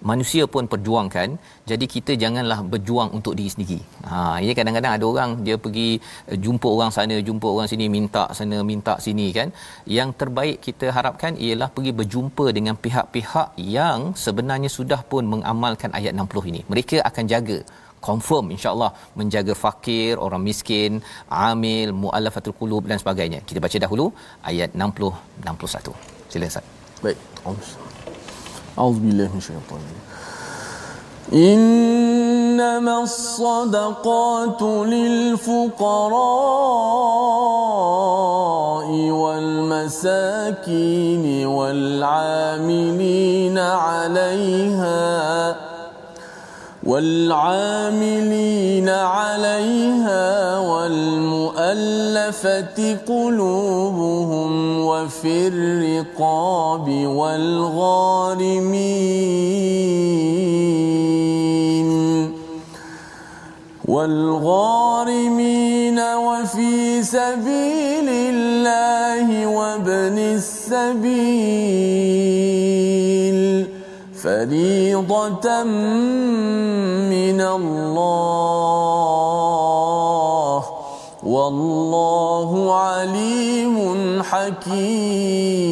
manusia 0.09 0.43
pun 0.53 0.63
perjuangkan. 0.73 1.29
Jadi 1.69 1.85
kita 1.95 2.11
janganlah 2.23 2.59
berjuang 2.73 3.09
untuk 3.17 3.33
diri 3.39 3.51
sendiri. 3.53 3.79
Ha 4.09 4.19
ya 4.47 4.53
kadang-kadang 4.59 4.93
ada 4.97 5.05
orang 5.11 5.29
dia 5.45 5.57
pergi 5.65 5.89
uh, 6.31 6.37
jumpa 6.45 6.67
orang 6.75 6.91
sana 6.97 7.15
jumpa 7.29 7.47
orang 7.55 7.69
sini 7.71 7.87
minta 7.95 8.23
sana 8.39 8.59
minta 8.71 8.93
sini 9.05 9.27
kan. 9.37 9.49
Yang 9.97 10.11
terbaik 10.21 10.57
kita 10.67 10.87
harapkan 10.97 11.33
ialah 11.47 11.69
pergi 11.75 11.93
berjumpa 11.99 12.45
dengan 12.57 12.77
pihak-pihak 12.85 13.49
yang 13.79 13.99
sebenarnya 14.25 14.71
sudah 14.77 15.01
pun 15.11 15.25
mengamalkan 15.33 15.91
ayat 15.99 16.13
60 16.15 16.51
ini. 16.53 16.61
Mereka 16.73 16.97
akan 17.09 17.25
jaga 17.33 17.59
confirm 18.07 18.45
insyaallah 18.55 18.91
menjaga 19.19 19.53
fakir 19.63 20.11
orang 20.25 20.41
miskin 20.49 21.01
amil 21.49 21.89
muallafatul 22.03 22.57
qulub 22.59 22.83
dan 22.91 22.99
sebagainya. 23.03 23.41
Kita 23.49 23.59
baca 23.65 23.77
dahulu 23.85 24.07
ayat 24.51 24.71
60 24.85 25.11
61 25.49 25.93
silakan 26.31 26.49
Ustaz. 26.53 26.65
Baik 27.03 27.17
أعوذ 28.79 28.99
بالله 28.99 29.29
من 29.33 29.37
الشيطان 29.37 29.79
إنما 31.33 33.03
الصدقات 33.03 34.61
للفقراء 37.57 38.89
والمساكين 40.01 41.25
والعاملين 41.47 43.57
عليها 43.57 45.55
والعاملين 46.87 48.89
عليها 48.89 50.59
والمؤلفة 50.59 51.67
قلوبهم 53.07 54.79
وفي 54.79 55.47
الرقاب 55.47 56.89
والغارمين 57.07 58.77
والغارمين 63.87 65.99
وفي 65.99 67.03
سبيل 67.03 68.09
الله 68.09 69.47
وابن 69.47 70.17
السبيل 70.39 71.17
فريضة 74.27 75.47
من 75.63 77.39
الله 77.41 79.05
والله 81.23 82.51
عليم 82.75 83.77
حكيم 84.23 85.67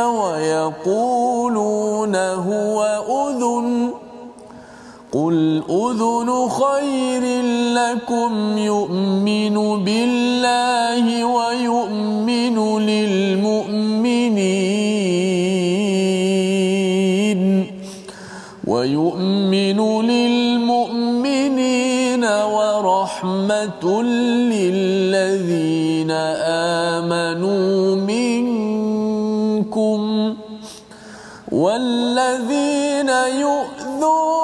ويقولون 0.03 1.37
هو 2.16 2.78
قل 5.13 5.63
أذن 5.71 6.49
خير 6.49 7.23
لكم 7.73 8.59
يؤمن 8.59 9.85
بالله 9.85 11.25
ويؤمن 11.25 12.79
للمؤمنين 12.79 14.19
ويؤمن 18.67 20.03
للمؤمنين 20.03 21.55
ورحمة 22.25 24.03
للذين 24.53 26.11
آمنوا 27.01 27.97
منكم 27.97 29.19
وال 31.53 31.99
الذين 32.19 33.41
يؤذون 33.41 34.38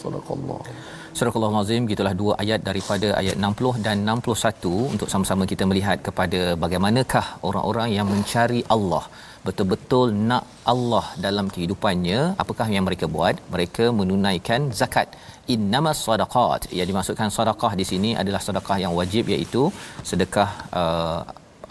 صدق 0.03 0.29
الله 0.39 0.61
Surah 1.21 1.35
Al-Azim 1.39 1.83
gitulah 1.91 2.15
dua 2.21 2.33
ayat 2.43 2.61
daripada 2.69 3.09
ayat 3.21 3.37
60 3.49 3.85
dan 3.87 3.97
61 4.09 4.93
untuk 4.95 5.09
sama-sama 5.13 5.45
kita 5.51 5.65
melihat 5.71 5.99
kepada 6.07 6.41
bagaimanakah 6.63 7.27
orang-orang 7.49 7.89
yang 7.97 8.07
mencari 8.13 8.61
Allah 8.75 9.05
betul-betul 9.47 10.07
nak 10.31 10.45
Allah 10.73 11.05
dalam 11.27 11.47
kehidupannya 11.55 12.21
apakah 12.43 12.67
yang 12.75 12.85
mereka 12.89 13.07
buat 13.17 13.37
mereka 13.55 13.85
menunaikan 13.99 14.61
zakat 14.81 15.09
innamas 15.54 16.00
sadaqat. 16.08 16.62
Yang 16.78 16.88
dimaksudkan 16.92 17.30
sedekah 17.38 17.74
di 17.80 17.86
sini 17.92 18.10
adalah 18.22 18.42
sedekah 18.48 18.78
yang 18.84 18.94
wajib 19.00 19.30
iaitu 19.34 19.64
sedekah 20.10 20.50
uh, 20.82 21.22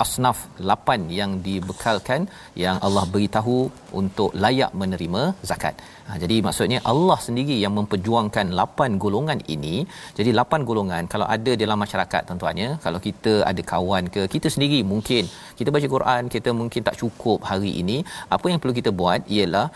asnaf 0.05 0.39
8 0.59 1.11
yang 1.18 1.39
dibekalkan 1.47 2.27
yang 2.64 2.77
Allah 2.87 3.05
beritahu 3.14 3.70
untuk 4.03 4.31
layak 4.45 4.73
menerima 4.81 5.23
zakat. 5.51 5.75
Ha, 6.07 6.19
jadi 6.23 6.37
maksudnya 6.47 6.79
Allah 6.93 7.19
sendiri 7.27 7.57
yang 7.65 7.75
memperjuangkan 7.79 8.47
8 8.61 9.03
golongan 9.05 9.41
ini. 9.55 9.77
Jadi 10.19 10.31
8 10.39 10.69
golongan 10.71 11.05
kalau 11.13 11.27
ada 11.37 11.53
dalam 11.63 11.79
masyarakat 11.85 12.23
tentuannya 12.31 12.69
kalau 12.85 12.99
kita 13.07 13.33
ada 13.51 13.63
kawan 13.73 14.05
ke 14.15 14.23
kita 14.35 14.49
sendiri 14.55 14.79
mungkin 14.93 15.25
kita 15.59 15.69
baca 15.75 15.89
Quran 15.95 16.23
kita 16.35 16.51
mungkin 16.61 16.83
tak 16.89 16.97
cukup 17.03 17.39
hari 17.51 17.73
ini 17.83 17.97
apa 18.37 18.47
yang 18.51 18.61
perlu 18.63 18.75
kita 18.81 18.91
buat 19.01 19.21
ialah 19.37 19.67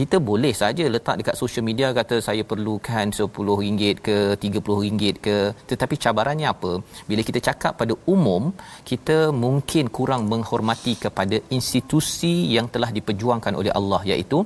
kita 0.00 0.16
boleh 0.30 0.52
saja 0.62 0.84
letak 0.94 1.16
dekat 1.20 1.36
social 1.42 1.64
media 1.68 1.88
kata 1.98 2.18
saya 2.28 2.42
perlukan 2.50 3.06
RM10 3.18 3.96
ke 4.06 4.16
RM30 4.44 5.16
ke 5.26 5.36
tetapi 5.70 5.94
cabarannya 6.04 6.48
apa 6.54 6.72
bila 7.10 7.22
kita 7.28 7.42
cakap 7.48 7.72
pada 7.80 7.96
umum 8.14 8.42
kita 8.90 9.18
mungkin 9.44 9.84
kurang 9.98 10.22
menghormati 10.32 10.94
kepada 11.04 11.38
institusi 11.58 12.34
yang 12.56 12.68
telah 12.74 12.90
diperjuangkan 12.98 13.54
oleh 13.60 13.63
Allah 13.80 14.00
iaitu 14.12 14.38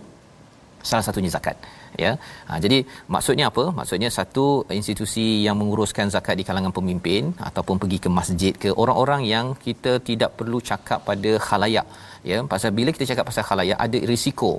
salah 0.88 1.04
satunya 1.06 1.30
zakat 1.36 1.56
ya. 2.02 2.10
Ha, 2.48 2.58
jadi 2.64 2.78
maksudnya 3.14 3.46
apa? 3.50 3.64
Maksudnya 3.78 4.10
satu 4.18 4.46
institusi 4.78 5.26
yang 5.46 5.56
menguruskan 5.60 6.12
zakat 6.14 6.36
di 6.40 6.44
kalangan 6.48 6.74
pemimpin 6.78 7.32
ataupun 7.48 7.76
pergi 7.82 7.98
ke 8.04 8.10
masjid 8.18 8.52
ke 8.62 8.70
orang-orang 8.82 9.22
yang 9.34 9.46
kita 9.66 9.92
tidak 10.08 10.30
perlu 10.38 10.60
cakap 10.70 11.02
pada 11.08 11.32
khalayak 11.46 11.86
ya. 12.30 12.38
Pasal 12.52 12.72
bila 12.78 12.92
kita 12.96 13.08
cakap 13.10 13.26
pasal 13.30 13.46
khalayak 13.50 13.78
ada 13.86 13.98
risiko. 14.12 14.52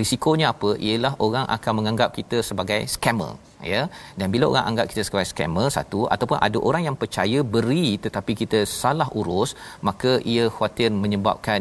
Risikonya 0.00 0.46
apa? 0.54 0.70
Ialah 0.88 1.12
orang 1.26 1.46
akan 1.56 1.72
menganggap 1.80 2.10
kita 2.18 2.40
sebagai 2.50 2.80
scammer 2.94 3.32
ya. 3.74 3.82
Dan 4.18 4.26
bila 4.34 4.46
orang 4.52 4.66
anggap 4.70 4.86
kita 4.92 5.02
sebagai 5.08 5.28
scammer 5.32 5.66
satu 5.76 6.00
ataupun 6.14 6.38
ada 6.46 6.58
orang 6.68 6.82
yang 6.88 6.96
percaya 7.02 7.40
beri 7.54 7.86
tetapi 8.04 8.32
kita 8.42 8.60
salah 8.80 9.08
urus 9.20 9.52
maka 9.88 10.12
ia 10.34 10.44
khuatir 10.56 10.90
menyebabkan 11.04 11.60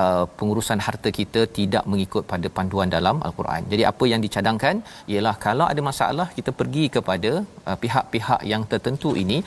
uh, 0.00 0.24
pengurusan 0.38 0.80
harta 0.86 1.10
kita 1.20 1.42
tidak 1.58 1.84
mengikut 1.92 2.24
pada 2.32 2.48
panduan 2.58 2.90
dalam 2.96 3.18
al-Quran. 3.28 3.62
Jadi 3.72 3.82
apa 3.92 4.04
yang 4.12 4.20
dicadangkan? 4.26 4.76
Ialah 5.12 5.34
kalau 5.46 5.66
ada 5.72 5.82
masalah 5.90 6.28
kita 6.38 6.50
pergi 6.60 6.84
kepada 6.96 7.32
uh, 7.68 7.76
pihak-pihak 7.84 8.40
yang 8.52 8.64
tertentu 8.72 9.12
ini 9.24 9.38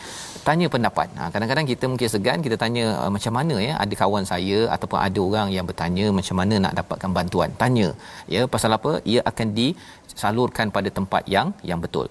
tanya 0.47 0.67
pendapat. 0.75 1.07
Ha, 1.19 1.23
kadang-kadang 1.33 1.65
kita 1.71 1.85
mungkin 1.91 2.09
segan 2.13 2.39
kita 2.45 2.55
tanya 2.63 2.85
uh, 3.01 3.11
macam 3.15 3.33
mana 3.37 3.55
ya 3.67 3.73
ada 3.83 3.93
kawan 4.01 4.25
saya 4.31 4.59
ataupun 4.75 4.99
ada 5.07 5.19
orang 5.27 5.47
yang 5.55 5.65
bertanya 5.69 6.05
macam 6.19 6.35
mana 6.41 6.55
nak 6.65 6.73
dapatkan 6.79 7.11
bantuan. 7.17 7.51
Tanya 7.61 7.87
ya 8.35 8.41
pasal 8.55 8.77
apa? 8.79 8.91
Ia 9.11 9.21
akan 9.31 9.47
disalurkan 9.59 10.67
pada 10.77 10.91
tempat 10.97 11.23
yang 11.35 11.49
yang 11.69 11.81
betul. 11.85 12.07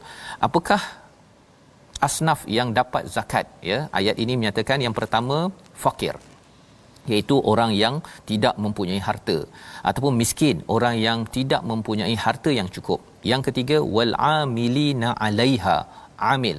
Apakah 0.49 0.81
asnaf 2.07 2.41
yang 2.59 2.71
dapat 2.81 3.05
zakat 3.17 3.47
ya? 3.71 3.79
Ayat 4.01 4.17
ini 4.25 4.33
menyatakan 4.41 4.81
yang 4.87 4.97
pertama 5.01 5.39
fakir 5.85 6.17
iaitu 7.13 7.37
orang 7.51 7.71
yang 7.83 7.97
tidak 8.31 8.55
mempunyai 8.65 9.01
harta 9.09 9.37
ataupun 9.89 10.13
miskin 10.21 10.57
orang 10.77 10.97
yang 11.07 11.19
tidak 11.37 11.63
mempunyai 11.71 12.17
harta 12.25 12.51
yang 12.61 12.69
cukup. 12.77 13.01
Yang 13.31 13.43
ketiga 13.49 13.77
wal 13.97 14.15
amilina 14.39 15.11
alaiha 15.27 15.77
amil 16.35 16.59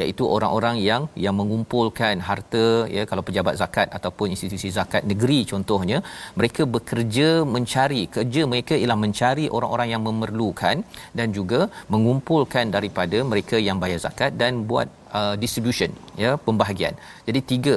iaitu 0.00 0.24
orang-orang 0.36 0.76
yang 0.88 1.02
yang 1.24 1.34
mengumpulkan 1.40 2.24
harta 2.28 2.66
ya 2.96 3.02
kalau 3.10 3.22
pejabat 3.28 3.54
zakat 3.62 3.88
ataupun 3.98 4.28
institusi 4.34 4.70
zakat 4.78 5.02
negeri 5.12 5.40
contohnya 5.52 6.00
mereka 6.38 6.62
bekerja 6.76 7.28
mencari 7.54 8.02
kerja 8.16 8.42
mereka 8.52 8.74
ialah 8.82 8.98
mencari 9.04 9.46
orang-orang 9.56 9.88
yang 9.94 10.02
memerlukan 10.08 10.76
dan 11.18 11.28
juga 11.38 11.60
mengumpulkan 11.94 12.74
daripada 12.76 13.20
mereka 13.32 13.58
yang 13.68 13.78
bayar 13.84 14.00
zakat 14.06 14.32
dan 14.42 14.64
buat 14.70 14.88
uh, 15.18 15.34
distribution 15.44 15.90
ya 16.24 16.32
pembahagian. 16.48 16.96
Jadi 17.28 17.42
tiga. 17.52 17.76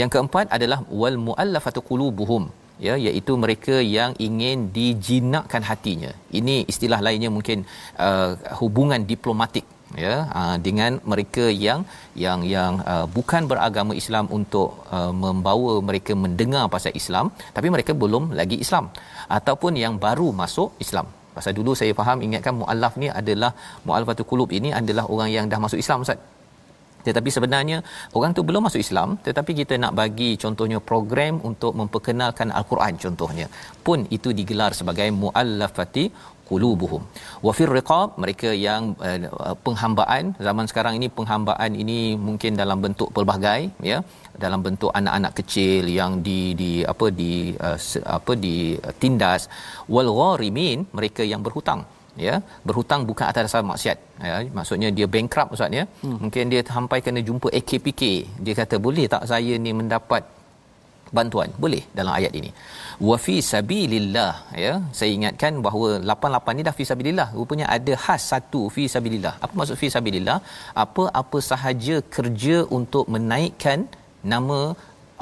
Yang 0.00 0.10
keempat 0.14 0.46
adalah 0.56 0.78
wal 1.00 1.16
muallafatu 1.26 1.80
qulubuhum 1.88 2.44
ya 2.86 2.94
iaitu 3.06 3.32
mereka 3.44 3.76
yang 3.96 4.12
ingin 4.26 4.58
dijinakkan 4.76 5.62
hatinya. 5.70 6.12
Ini 6.38 6.56
istilah 6.72 7.00
lainnya 7.06 7.30
mungkin 7.36 7.58
uh, 8.06 8.32
hubungan 8.60 9.02
diplomatik 9.12 9.66
ya 10.04 10.14
uh, 10.40 10.56
dengan 10.66 10.98
mereka 11.12 11.44
yang 11.66 11.80
yang 12.24 12.40
yang 12.54 12.72
uh, 12.92 13.06
bukan 13.16 13.42
beragama 13.50 13.92
Islam 14.02 14.26
untuk 14.38 14.86
uh, 14.96 15.12
membawa 15.24 15.72
mereka 15.88 16.14
mendengar 16.24 16.64
pasal 16.74 16.94
Islam 17.00 17.28
tapi 17.56 17.70
mereka 17.74 17.94
belum 18.02 18.26
lagi 18.40 18.58
Islam 18.66 18.86
ataupun 19.38 19.74
yang 19.84 19.96
baru 20.06 20.28
masuk 20.42 20.70
Islam. 20.84 21.08
Pasal 21.36 21.54
dulu 21.58 21.72
saya 21.80 21.92
faham 22.00 22.18
ingatkan 22.26 22.54
muallaf 22.60 22.94
ni 23.02 23.08
adalah 23.20 23.50
muallafatul 23.86 24.28
qulub 24.30 24.50
ini 24.58 24.70
adalah 24.80 25.04
orang 25.14 25.30
yang 25.36 25.46
dah 25.52 25.60
masuk 25.64 25.78
Islam 25.84 26.02
ustaz. 26.06 26.20
Tetapi 27.06 27.28
sebenarnya 27.36 27.76
orang 28.18 28.32
tu 28.36 28.42
belum 28.48 28.62
masuk 28.66 28.80
Islam 28.86 29.16
tetapi 29.26 29.52
kita 29.60 29.74
nak 29.82 29.92
bagi 30.00 30.30
contohnya 30.42 30.78
program 30.90 31.40
untuk 31.50 31.72
memperkenalkan 31.80 32.48
al-Quran 32.58 32.94
contohnya. 33.04 33.46
Pun 33.86 34.04
itu 34.16 34.30
digelar 34.40 34.72
sebagai 34.80 35.08
muallafati 35.22 36.04
qulubuhum. 36.50 37.02
Wa 37.46 37.52
fir 37.58 37.70
riqab 37.76 38.18
mereka 38.22 38.50
yang 38.66 38.82
uh, 39.08 39.54
penghambaan. 39.66 40.24
Zaman 40.46 40.66
sekarang 40.70 40.96
ini 40.98 41.08
penghambaan 41.18 41.72
ini 41.82 41.98
mungkin 42.28 42.58
dalam 42.62 42.80
bentuk 42.86 43.10
pelbagai 43.16 43.60
ya. 43.92 44.00
Dalam 44.44 44.60
bentuk 44.66 44.90
anak-anak 45.00 45.32
kecil 45.38 45.84
yang 45.98 46.12
di 46.26 46.40
di 46.60 46.72
apa 46.92 47.06
di 47.20 47.32
uh, 47.68 47.78
apa 48.18 48.34
ditindas 48.44 49.42
wal 49.94 50.10
gharimin 50.20 50.78
mereka 50.98 51.24
yang 51.32 51.42
berhutang 51.46 51.82
ya. 52.26 52.36
Berhutang 52.66 53.00
bukan 53.10 53.26
atas 53.30 53.44
dasar 53.48 53.62
maksiat 53.70 53.98
ya. 54.30 54.36
Maksudnya 54.58 54.90
dia 54.98 55.08
bankrupt 55.14 55.54
ustaz 55.56 55.78
ya. 55.80 55.86
Hmm. 56.02 56.18
mungkin 56.22 56.52
dia 56.52 56.62
sampai 56.74 57.00
kena 57.06 57.22
jumpa 57.28 57.48
AKPK 57.58 58.02
dia 58.44 58.54
kata 58.60 58.76
boleh 58.86 59.06
tak 59.14 59.24
saya 59.32 59.54
ni 59.64 59.72
mendapat 59.80 60.22
bantuan. 61.18 61.48
Boleh 61.62 61.82
dalam 61.98 62.12
ayat 62.18 62.32
ini. 62.40 62.50
Wa 63.08 63.16
fi 63.24 63.36
sabilillah 63.52 64.32
ya. 64.64 64.72
Saya 64.98 65.10
ingatkan 65.18 65.52
bahawa 65.66 65.88
88 66.14 66.56
ni 66.58 66.62
dah 66.68 66.74
fi 66.78 66.84
sabilillah. 66.90 67.28
Rupanya 67.38 67.66
ada 67.76 67.94
khas 68.04 68.24
satu 68.32 68.62
fi 68.74 68.84
sabilillah. 68.94 69.34
Apa 69.44 69.52
maksud 69.60 69.78
fi 69.82 69.90
sabilillah? 69.96 70.38
Apa-apa 70.84 71.40
sahaja 71.50 71.96
kerja 72.16 72.58
untuk 72.78 73.06
menaikkan 73.16 73.80
nama 74.32 74.60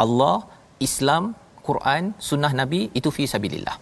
Allah 0.05 0.39
Islam 0.89 1.25
Quran 1.69 2.05
sunnah 2.29 2.53
nabi 2.61 2.81
itu 3.01 3.11
fi 3.17 3.27
sabilillah. 3.35 3.77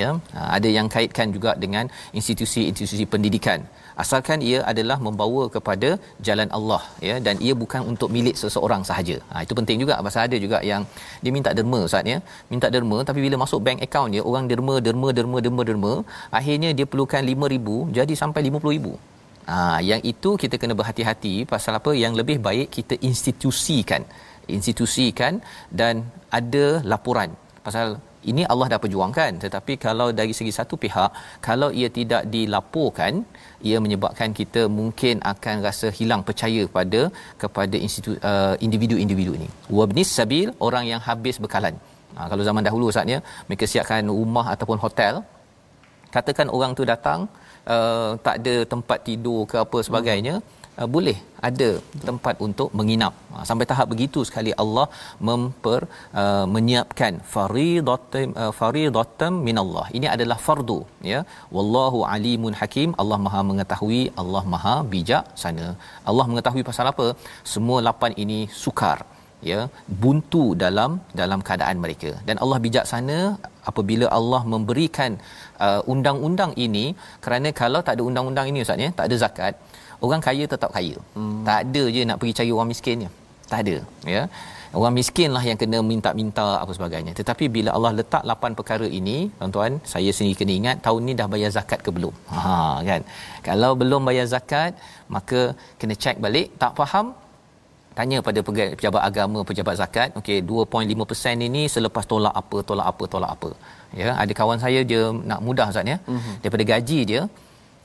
Ya. 0.00 0.08
Ha, 0.36 0.40
ada 0.56 0.68
yang 0.78 0.88
kaitkan 0.94 1.28
juga 1.36 1.52
dengan 1.64 1.86
institusi-institusi 2.18 3.06
pendidikan 3.14 3.60
asalkan 4.02 4.38
ia 4.50 4.60
adalah 4.72 4.98
membawa 5.06 5.42
kepada 5.54 5.90
jalan 6.26 6.48
Allah 6.58 6.82
ya 7.08 7.16
dan 7.26 7.36
ia 7.46 7.54
bukan 7.62 7.82
untuk 7.92 8.08
milik 8.16 8.36
seseorang 8.42 8.82
sahaja. 8.88 9.16
Ha, 9.30 9.42
itu 9.46 9.54
penting 9.58 9.78
juga 9.82 10.00
pasal 10.08 10.22
ada 10.28 10.38
juga 10.44 10.60
yang 10.70 10.84
dia 11.22 11.32
minta 11.36 11.52
derma 11.58 11.80
ustaz 11.88 12.12
ya. 12.12 12.18
Minta 12.52 12.68
derma 12.74 12.98
tapi 13.10 13.20
bila 13.26 13.38
masuk 13.44 13.60
bank 13.68 13.80
account 13.86 14.10
dia 14.16 14.24
orang 14.32 14.46
derma 14.52 14.76
derma 14.88 15.10
derma 15.18 15.38
derma 15.46 15.62
derma 15.70 15.94
akhirnya 16.40 16.72
dia 16.80 16.88
perlukan 16.92 17.22
5000 17.34 17.96
jadi 17.98 18.14
sampai 18.24 18.42
50000 18.50 19.10
Ha, 19.50 19.56
yang 19.90 20.02
itu 20.10 20.30
kita 20.42 20.56
kena 20.62 20.74
berhati-hati 20.78 21.34
pasal 21.52 21.74
apa? 21.78 21.90
Yang 22.02 22.12
lebih 22.20 22.36
baik 22.46 22.68
kita 22.76 22.94
institusikan. 23.08 24.02
Institusikan 24.56 25.42
dan 25.80 26.06
ada 26.38 26.66
laporan 26.92 27.30
pasal 27.66 27.86
ini 28.30 28.42
Allah 28.52 28.66
dah 28.72 28.80
perjuangkan. 28.84 29.40
Tetapi 29.44 29.72
kalau 29.86 30.08
dari 30.20 30.32
segi 30.38 30.52
satu 30.58 30.74
pihak 30.84 31.10
kalau 31.48 31.68
ia 31.80 31.88
tidak 31.98 32.22
dilaporkan 32.34 33.24
ia 33.68 33.78
menyebabkan 33.84 34.30
kita 34.40 34.62
mungkin 34.78 35.20
akan 35.32 35.56
rasa 35.66 35.88
hilang 35.98 36.22
percaya 36.28 36.62
pada 36.76 37.02
kepada 37.42 37.76
institu 37.86 38.12
uh, 38.30 38.54
individu-individu 38.66 39.34
ini. 39.38 39.48
Wabnis 39.78 40.12
sabil 40.18 40.48
orang 40.68 40.86
yang 40.92 41.00
habis 41.08 41.38
bekalan. 41.44 41.76
Ha, 42.16 42.26
kalau 42.30 42.42
zaman 42.48 42.64
dahulu 42.68 42.86
saatnya 42.96 43.18
mereka 43.48 43.64
siapkan 43.72 44.06
rumah 44.20 44.46
ataupun 44.54 44.80
hotel. 44.84 45.22
Katakan 46.16 46.48
orang 46.56 46.72
tu 46.78 46.84
datang 46.92 47.20
uh, 47.74 48.12
tak 48.26 48.42
ada 48.42 48.54
tempat 48.72 48.98
tidur 49.08 49.40
ke 49.50 49.56
apa 49.64 49.78
sebagainya 49.88 50.34
uh, 50.80 50.88
boleh 50.94 51.16
ada 51.48 51.68
tempat 52.08 52.34
untuk 52.46 52.68
menginap. 52.78 53.14
Uh, 53.36 53.44
sampai 53.48 53.66
tahap 53.70 53.86
begitu 53.92 54.20
sekali 54.28 54.52
Allah 54.64 54.86
memper 55.28 55.80
uh, 56.22 56.46
menyiapkan 56.54 57.14
faridatam 57.34 58.34
uh, 58.42 58.52
faridatam 58.60 59.34
minallah. 59.48 59.86
Ini 59.98 60.08
adalah 60.14 60.38
fardu 60.46 60.80
ya. 61.12 61.20
Wallahu 61.58 62.00
alimun 62.14 62.56
hakim. 62.62 62.90
Allah 63.04 63.20
Maha 63.26 63.42
mengetahui 63.52 64.02
Allah 64.24 64.44
Maha 64.54 64.76
bijak 64.94 65.24
sana. 65.44 65.68
Allah 66.10 66.26
mengetahui 66.32 66.64
pasal 66.70 66.88
apa? 66.92 67.08
Semua 67.54 67.80
lapan 67.88 68.14
ini 68.24 68.40
sukar 68.64 68.98
ya. 69.50 69.60
Buntu 70.02 70.44
dalam 70.64 70.90
dalam 71.22 71.40
keadaan 71.48 71.78
mereka. 71.84 72.12
Dan 72.28 72.38
Allah 72.44 72.58
bijaksana 72.66 73.18
apabila 73.70 74.06
Allah 74.18 74.42
memberikan 74.52 75.12
uh, 75.66 75.80
undang-undang 75.92 76.52
ini. 76.66 76.86
Kerana 77.24 77.48
kalau 77.62 77.80
tak 77.86 77.96
ada 77.96 78.04
undang-undang 78.10 78.48
ini 78.52 78.64
ustaz 78.66 78.84
ya 78.86 78.90
tak 78.98 79.06
ada 79.08 79.16
zakat 79.24 79.54
orang 80.06 80.22
kaya 80.26 80.44
tetap 80.52 80.70
kaya. 80.76 80.96
Hmm. 81.16 81.40
tak 81.48 81.58
ada 81.64 81.84
je 81.94 82.02
nak 82.08 82.18
pergi 82.20 82.34
cari 82.38 82.50
orang 82.56 82.70
miskin 82.72 83.06
ya 83.06 83.10
tak 83.52 83.60
ada 83.64 83.76
ya. 84.14 84.22
Orang 84.78 84.94
miskin 84.98 85.30
lah 85.34 85.42
yang 85.46 85.58
kena 85.60 85.78
minta-minta 85.90 86.44
apa 86.62 86.72
sebagainya. 86.76 87.12
Tetapi 87.20 87.44
bila 87.54 87.70
Allah 87.76 87.90
letak 87.98 88.22
lapan 88.30 88.52
perkara 88.58 88.86
ini 88.98 89.16
tuan-tuan 89.38 89.72
saya 89.92 90.10
sendiri 90.16 90.38
kena 90.40 90.52
ingat 90.60 90.76
tahun 90.86 91.00
ni 91.08 91.12
dah 91.20 91.26
bayar 91.32 91.50
zakat 91.56 91.80
ke 91.86 91.90
belum? 91.96 92.14
Ha 92.34 92.78
kan? 92.90 93.02
Kalau 93.48 93.70
belum 93.80 94.06
bayar 94.08 94.26
zakat 94.34 94.78
maka 95.16 95.40
kena 95.80 95.96
check 96.02 96.22
balik 96.26 96.54
tak 96.62 96.78
faham 96.78 97.08
tanya 97.98 98.18
pada 98.26 98.40
pejabat 98.46 99.02
agama 99.08 99.40
pejabat 99.48 99.74
zakat. 99.82 100.14
Okey 100.20 100.38
2.5% 100.52 101.48
ini 101.48 101.64
selepas 101.74 102.06
tolak 102.12 102.34
apa 102.42 102.58
tolak 102.70 102.86
apa 102.92 103.04
tolak 103.14 103.32
apa. 103.36 103.50
Ya 104.02 104.10
ada 104.22 104.32
kawan 104.40 104.62
saya 104.66 104.82
dia 104.92 105.02
nak 105.32 105.42
mudah 105.48 105.66
Ustaz 105.74 105.92
ya. 105.92 105.98
Mm-hmm. 105.98 106.34
daripada 106.46 106.64
gaji 106.72 107.00
dia 107.10 107.22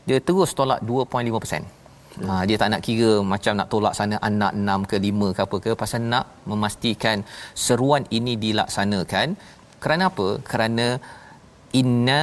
dia 0.07 0.17
terus 0.27 0.53
tolak 0.59 0.79
2.5% 0.85 1.84
Ha, 2.23 2.33
dia 2.47 2.57
tak 2.61 2.69
nak 2.71 2.81
kira 2.87 3.11
macam 3.33 3.53
nak 3.59 3.69
tolak 3.71 3.93
sana 3.99 4.15
anak 4.29 4.51
6 4.55 4.89
ke 4.91 4.97
5 5.07 5.35
ke 5.35 5.41
apa 5.45 5.57
ke 5.65 5.71
pasal 5.81 6.03
nak 6.13 6.25
memastikan 6.51 7.17
seruan 7.65 8.03
ini 8.17 8.33
dilaksanakan 8.43 9.35
kerana 9.83 10.03
apa 10.11 10.27
kerana 10.51 10.87
inna 11.81 12.21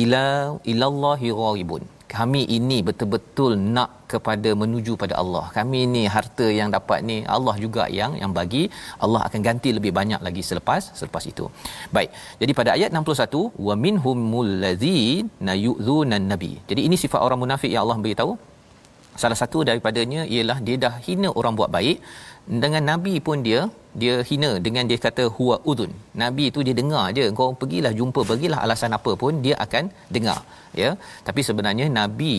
ila 0.00 0.26
ilallahi 0.72 1.30
gharibun 1.40 1.84
kami 2.14 2.42
ini 2.56 2.78
betul-betul 2.88 3.52
nak 3.76 3.90
kepada 4.12 4.50
menuju 4.60 4.92
pada 5.02 5.14
Allah. 5.22 5.44
Kami 5.56 5.78
ini 5.86 6.02
harta 6.14 6.46
yang 6.58 6.70
dapat 6.76 6.98
ni 7.08 7.16
Allah 7.36 7.54
juga 7.64 7.84
yang 7.98 8.12
yang 8.20 8.32
bagi. 8.38 8.62
Allah 9.04 9.20
akan 9.26 9.40
ganti 9.48 9.70
lebih 9.78 9.92
banyak 9.98 10.20
lagi 10.26 10.42
selepas 10.48 10.82
selepas 11.00 11.24
itu. 11.32 11.46
Baik. 11.96 12.10
Jadi 12.42 12.52
pada 12.58 12.70
ayat 12.76 12.90
61 12.94 13.42
wa 13.68 13.74
minhumul 13.84 14.52
ladzina 14.64 15.54
yu'dzunan 15.66 16.26
nabi. 16.32 16.52
Jadi 16.70 16.82
ini 16.88 16.98
sifat 17.04 17.20
orang 17.26 17.42
munafik 17.44 17.72
yang 17.74 17.84
Allah 17.84 17.98
beritahu. 18.06 18.34
Salah 19.22 19.38
satu 19.42 19.58
daripadanya 19.68 20.22
ialah 20.34 20.58
dia 20.66 20.76
dah 20.84 20.94
hina 21.06 21.28
orang 21.40 21.54
buat 21.58 21.70
baik. 21.76 21.98
Dengan 22.62 22.82
nabi 22.90 23.14
pun 23.26 23.38
dia 23.46 23.60
dia 24.00 24.14
hina 24.28 24.50
dengan 24.66 24.84
dia 24.90 24.98
kata 25.04 25.24
huwa 25.36 25.56
udun 25.70 25.92
nabi 26.22 26.44
tu 26.54 26.60
dia 26.66 26.74
dengar 26.80 27.04
je 27.16 27.24
kau 27.38 27.48
pergilah 27.60 27.92
jumpa 27.98 28.20
pergilah 28.30 28.58
alasan 28.64 28.96
apa 28.98 29.12
pun 29.22 29.32
dia 29.46 29.54
akan 29.64 29.84
dengar. 30.16 30.38
Ya. 30.82 30.90
Tapi 31.28 31.40
sebenarnya 31.48 31.86
nabi 32.00 32.34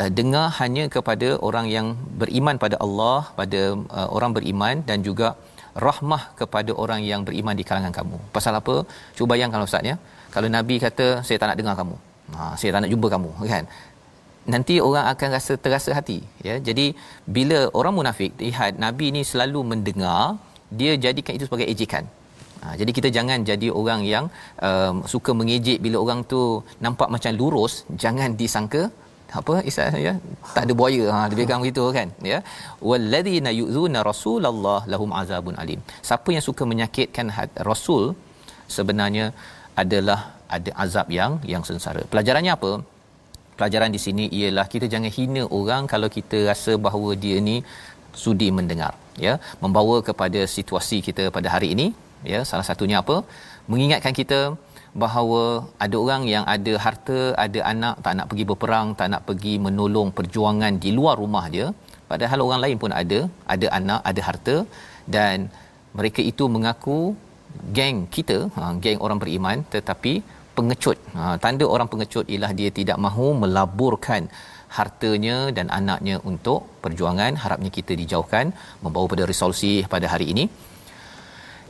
uh, 0.00 0.10
dengar 0.18 0.46
hanya 0.60 0.84
kepada 0.96 1.28
orang 1.48 1.68
yang 1.76 1.86
beriman 2.22 2.58
pada 2.64 2.78
Allah 2.86 3.20
pada 3.40 3.62
uh, 3.98 4.08
orang 4.16 4.34
beriman 4.38 4.84
dan 4.90 5.00
juga 5.08 5.30
rahmah 5.86 6.22
kepada 6.40 6.70
orang 6.82 7.00
yang 7.10 7.22
beriman 7.28 7.56
di 7.60 7.64
kalangan 7.70 7.94
kamu. 7.98 8.18
Pasal 8.36 8.54
apa? 8.60 8.76
Cuba 9.16 9.32
bayangkan 9.32 9.66
ustaz 9.68 9.90
ya. 9.90 9.96
Kalau 10.36 10.50
nabi 10.58 10.76
kata 10.86 11.08
saya 11.28 11.38
tak 11.40 11.50
nak 11.50 11.58
dengar 11.62 11.76
kamu. 11.80 11.96
Ha 12.36 12.52
saya 12.60 12.70
tak 12.74 12.80
nak 12.84 12.90
jumpa 12.92 13.08
kamu 13.14 13.30
kan 13.52 13.64
nanti 14.52 14.74
orang 14.88 15.06
akan 15.12 15.28
rasa 15.36 15.52
terasa 15.64 15.90
hati 15.98 16.18
ya. 16.48 16.54
Jadi 16.68 16.86
bila 17.36 17.58
orang 17.80 17.94
munafik 17.98 18.32
lihat 18.44 18.80
nabi 18.84 19.08
ni 19.16 19.22
selalu 19.30 19.60
mendengar 19.72 20.22
dia 20.80 20.92
jadikan 21.04 21.34
itu 21.38 21.44
sebagai 21.48 21.68
ejekan. 21.72 22.04
Ha, 22.62 22.74
jadi 22.80 22.90
kita 22.96 23.08
jangan 23.16 23.38
jadi 23.50 23.68
orang 23.80 24.00
yang 24.12 24.24
um, 24.68 24.96
suka 25.12 25.30
mengejek 25.40 25.78
bila 25.84 25.96
orang 26.04 26.20
tu 26.32 26.40
nampak 26.84 27.08
macam 27.14 27.32
lurus 27.40 27.74
jangan 28.04 28.34
disangka 28.40 28.82
apa 29.40 29.54
isa 29.70 29.84
ya 30.06 30.12
tak 30.54 30.62
ada 30.66 30.72
buaya 30.80 31.04
ha 31.14 31.18
dia 31.30 31.38
pegang 31.40 31.60
begitu 31.64 31.84
kan 31.98 32.08
ya. 32.32 32.38
Walladzina 32.88 33.50
yu'zuna 33.60 34.00
rasulullah 34.10 34.80
lahum 34.92 35.10
azabun 35.20 35.56
alim. 35.62 35.80
Siapa 36.08 36.28
yang 36.36 36.44
suka 36.48 36.64
menyakitkan 36.72 37.28
rasul 37.70 38.04
sebenarnya 38.76 39.26
adalah 39.82 40.20
ada 40.56 40.70
azab 40.84 41.08
yang 41.18 41.32
yang 41.52 41.62
sengsara. 41.68 42.02
Pelajarannya 42.12 42.52
apa 42.58 42.70
pelajaran 43.58 43.90
di 43.96 44.00
sini 44.06 44.24
ialah 44.38 44.66
kita 44.72 44.86
jangan 44.94 45.12
hina 45.16 45.42
orang 45.58 45.84
kalau 45.92 46.08
kita 46.16 46.38
rasa 46.50 46.72
bahawa 46.86 47.10
dia 47.24 47.36
ni 47.48 47.56
sudi 48.22 48.48
mendengar 48.58 48.92
ya. 49.26 49.34
Membawa 49.64 49.96
kepada 50.08 50.40
situasi 50.56 50.98
kita 51.08 51.24
pada 51.36 51.50
hari 51.54 51.68
ini 51.74 51.86
ya. 52.32 52.40
Salah 52.50 52.66
satunya 52.70 52.98
apa? 53.02 53.16
Mengingatkan 53.72 54.14
kita 54.20 54.40
bahawa 55.02 55.42
ada 55.84 55.96
orang 56.02 56.22
yang 56.32 56.44
ada 56.54 56.72
harta 56.84 57.18
ada 57.44 57.60
anak 57.72 57.94
tak 58.04 58.14
nak 58.18 58.26
pergi 58.30 58.44
berperang 58.50 58.88
tak 58.98 59.08
nak 59.12 59.22
pergi 59.28 59.54
menolong 59.66 60.10
perjuangan 60.18 60.74
di 60.84 60.92
luar 60.98 61.16
rumah 61.22 61.44
dia. 61.54 61.68
Padahal 62.10 62.40
orang 62.46 62.60
lain 62.64 62.76
pun 62.82 62.92
ada 63.02 63.20
ada 63.54 63.66
anak 63.78 64.00
ada 64.10 64.20
harta. 64.28 64.56
Dan 65.16 65.48
mereka 65.98 66.20
itu 66.30 66.44
mengaku 66.54 66.98
geng 67.76 67.98
kita 68.14 68.38
ha, 68.56 68.72
geng 68.84 69.00
orang 69.04 69.20
beriman. 69.22 69.58
Tetapi 69.74 70.14
pengecut. 70.58 70.98
Ha, 71.16 71.22
tanda 71.44 71.64
orang 71.74 71.88
pengecut 71.92 72.26
ialah 72.32 72.52
dia 72.60 72.70
tidak 72.78 72.98
mahu 73.06 73.26
melaburkan 73.42 74.22
hartanya 74.78 75.36
dan 75.56 75.66
anaknya 75.78 76.16
untuk 76.30 76.60
perjuangan. 76.84 77.32
Harapnya 77.42 77.70
kita 77.78 77.92
dijauhkan 78.00 78.52
membawa 78.84 79.06
pada 79.12 79.24
resolusi 79.32 79.72
pada 79.94 80.08
hari 80.14 80.28
ini. 80.34 80.44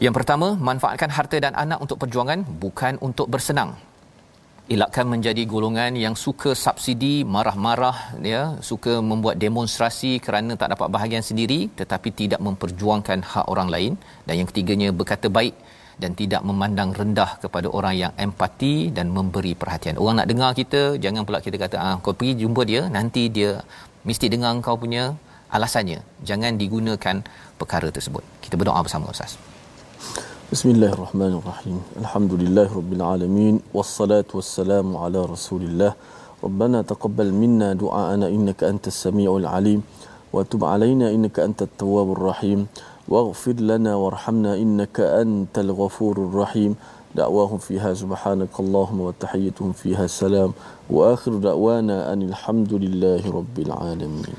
Yang 0.05 0.15
pertama, 0.19 0.49
manfaatkan 0.69 1.11
harta 1.17 1.37
dan 1.45 1.55
anak 1.65 1.79
untuk 1.85 1.99
perjuangan 2.03 2.41
bukan 2.65 2.97
untuk 3.09 3.27
bersenang. 3.35 3.73
Elakkan 4.75 5.07
menjadi 5.13 5.43
golongan 5.53 5.97
yang 6.05 6.15
suka 6.25 6.51
subsidi, 6.65 7.15
marah-marah, 7.35 7.99
ya, 8.33 8.43
suka 8.71 9.01
membuat 9.11 9.37
demonstrasi 9.45 10.11
kerana 10.25 10.61
tak 10.61 10.77
dapat 10.77 10.89
bahagian 10.97 11.25
sendiri 11.29 11.61
tetapi 11.81 12.09
tidak 12.21 12.41
memperjuangkan 12.47 13.25
hak 13.33 13.47
orang 13.53 13.69
lain. 13.75 13.93
Dan 14.29 14.35
yang 14.45 14.49
ketiganya, 14.51 14.89
berkata 15.01 15.27
baik 15.39 15.57
dan 16.03 16.11
tidak 16.21 16.43
memandang 16.49 16.91
rendah 17.01 17.31
kepada 17.43 17.69
orang 17.79 17.95
yang 18.03 18.13
empati 18.27 18.75
dan 18.97 19.07
memberi 19.17 19.53
perhatian. 19.63 19.99
Orang 20.03 20.17
nak 20.21 20.29
dengar 20.33 20.51
kita, 20.61 20.83
jangan 21.05 21.23
pula 21.27 21.39
kita 21.47 21.57
kata 21.65 21.77
ah 21.87 21.97
kau 22.03 22.15
pergi 22.19 22.35
jumpa 22.43 22.63
dia, 22.71 22.83
nanti 22.97 23.23
dia 23.37 23.51
mesti 24.09 24.27
dengar 24.35 24.53
kau 24.67 24.79
punya 24.85 25.05
alasannya. 25.57 26.01
Jangan 26.29 26.53
digunakan 26.63 27.17
perkara 27.61 27.89
tersebut. 27.97 28.23
Kita 28.45 28.55
berdoa 28.61 28.81
bersama 28.87 29.11
Ustaz. 29.15 29.33
Bismillahirrahmanirrahim. 30.53 31.77
Alhamdulillahirabbil 32.03 33.03
alamin 33.15 33.55
wassalatu 33.79 34.39
wassalamu 34.41 35.01
ala 35.05 35.21
Rasulillah. 35.35 35.93
Taqabbal 36.93 37.33
minna 37.43 37.69
du'aana 37.83 38.27
innaka 38.37 38.71
antas 38.71 38.97
samiul 39.05 39.47
alim 39.57 39.81
wa 40.35 40.47
tub 40.51 40.63
alaina 40.75 41.07
innaka 41.17 41.45
antat 41.49 41.73
tawwabur 41.83 42.23
rahim. 42.31 42.61
واغفر 43.08 43.54
لنا 43.54 43.96
وارحمنا 43.96 44.56
إنك 44.56 45.00
أنت 45.00 45.60
الغفور 45.60 46.18
الرحيم 46.18 46.76
دعواهم 47.16 47.58
فيها 47.58 47.94
سبحانك 47.94 48.60
اللهم 48.60 49.02
وتحيتهم 49.02 49.72
فيها 49.72 50.06
السلام 50.06 50.52
وآخر 50.90 51.34
دعوانا 51.34 52.14
أن 52.14 52.22
الحمد 52.22 52.74
لله 52.74 53.32
رب 53.32 53.60
العالمين 53.60 54.34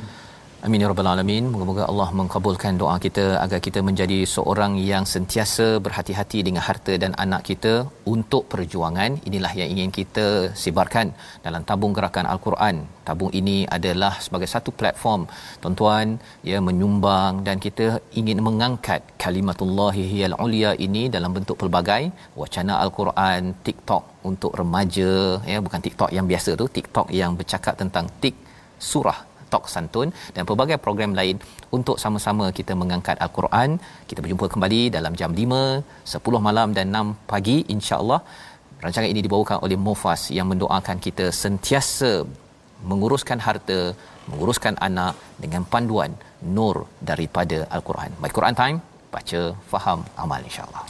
Amin 0.67 0.83
ya 0.83 0.87
rabbal 0.91 1.07
alamin. 1.09 1.43
Moga-moga 1.51 1.83
Allah 1.91 2.07
mengabulkan 2.19 2.73
doa 2.79 2.95
kita 3.03 3.25
agar 3.43 3.59
kita 3.65 3.79
menjadi 3.89 4.17
seorang 4.31 4.73
yang 4.89 5.03
sentiasa 5.11 5.67
berhati-hati 5.85 6.39
dengan 6.47 6.63
harta 6.67 6.93
dan 7.03 7.11
anak 7.23 7.41
kita 7.49 7.73
untuk 8.13 8.43
perjuangan. 8.51 9.11
Inilah 9.29 9.51
yang 9.59 9.69
ingin 9.73 9.91
kita 9.97 10.25
sebarkan 10.63 11.15
dalam 11.45 11.63
tabung 11.69 11.95
gerakan 11.97 12.27
Al-Quran. 12.33 12.75
Tabung 13.07 13.31
ini 13.39 13.55
adalah 13.77 14.11
sebagai 14.25 14.49
satu 14.55 14.75
platform 14.81 15.31
tuan-tuan 15.63 16.19
ya 16.51 16.59
menyumbang 16.67 17.39
dan 17.47 17.63
kita 17.67 17.87
ingin 18.21 18.43
mengangkat 18.47 19.01
kalimatullahi 19.23 20.03
hiyal 20.11 20.35
ulia 20.47 20.73
ini 20.87 21.05
dalam 21.15 21.31
bentuk 21.39 21.55
pelbagai 21.63 22.03
wacana 22.41 22.83
Al-Quran, 22.83 23.55
TikTok 23.63 24.03
untuk 24.31 24.51
remaja 24.59 25.39
ya 25.53 25.63
bukan 25.63 25.79
TikTok 25.87 26.11
yang 26.19 26.27
biasa 26.27 26.59
tu, 26.59 26.67
TikTok 26.67 27.07
yang 27.21 27.39
bercakap 27.39 27.79
tentang 27.79 28.07
tik 28.19 28.35
surah 28.91 29.28
Tok 29.53 29.65
Santun 29.73 30.09
dan 30.35 30.43
pelbagai 30.49 30.77
program 30.85 31.13
lain 31.19 31.37
untuk 31.77 31.97
sama-sama 32.03 32.45
kita 32.59 32.75
mengangkat 32.81 33.17
Al-Quran. 33.25 33.69
Kita 34.09 34.19
berjumpa 34.23 34.47
kembali 34.53 34.81
dalam 34.97 35.15
jam 35.21 35.33
5, 35.41 36.15
10 36.15 36.47
malam 36.47 36.69
dan 36.77 36.85
6 37.01 37.15
pagi 37.31 37.57
insya-Allah. 37.75 38.21
Rancangan 38.83 39.09
ini 39.13 39.21
dibawakan 39.25 39.57
oleh 39.65 39.77
Mufas 39.87 40.21
yang 40.37 40.47
mendoakan 40.51 40.97
kita 41.05 41.25
sentiasa 41.43 42.11
menguruskan 42.89 43.39
harta, 43.47 43.79
menguruskan 44.31 44.75
anak 44.87 45.13
dengan 45.43 45.63
panduan 45.73 46.11
nur 46.55 46.87
daripada 47.11 47.67
Al-Quran. 47.75 48.11
Baik 48.23 48.33
Quran 48.37 48.55
Time, 48.61 48.77
baca, 49.11 49.41
faham, 49.71 49.99
amal 50.23 50.41
insya-Allah. 50.49 50.85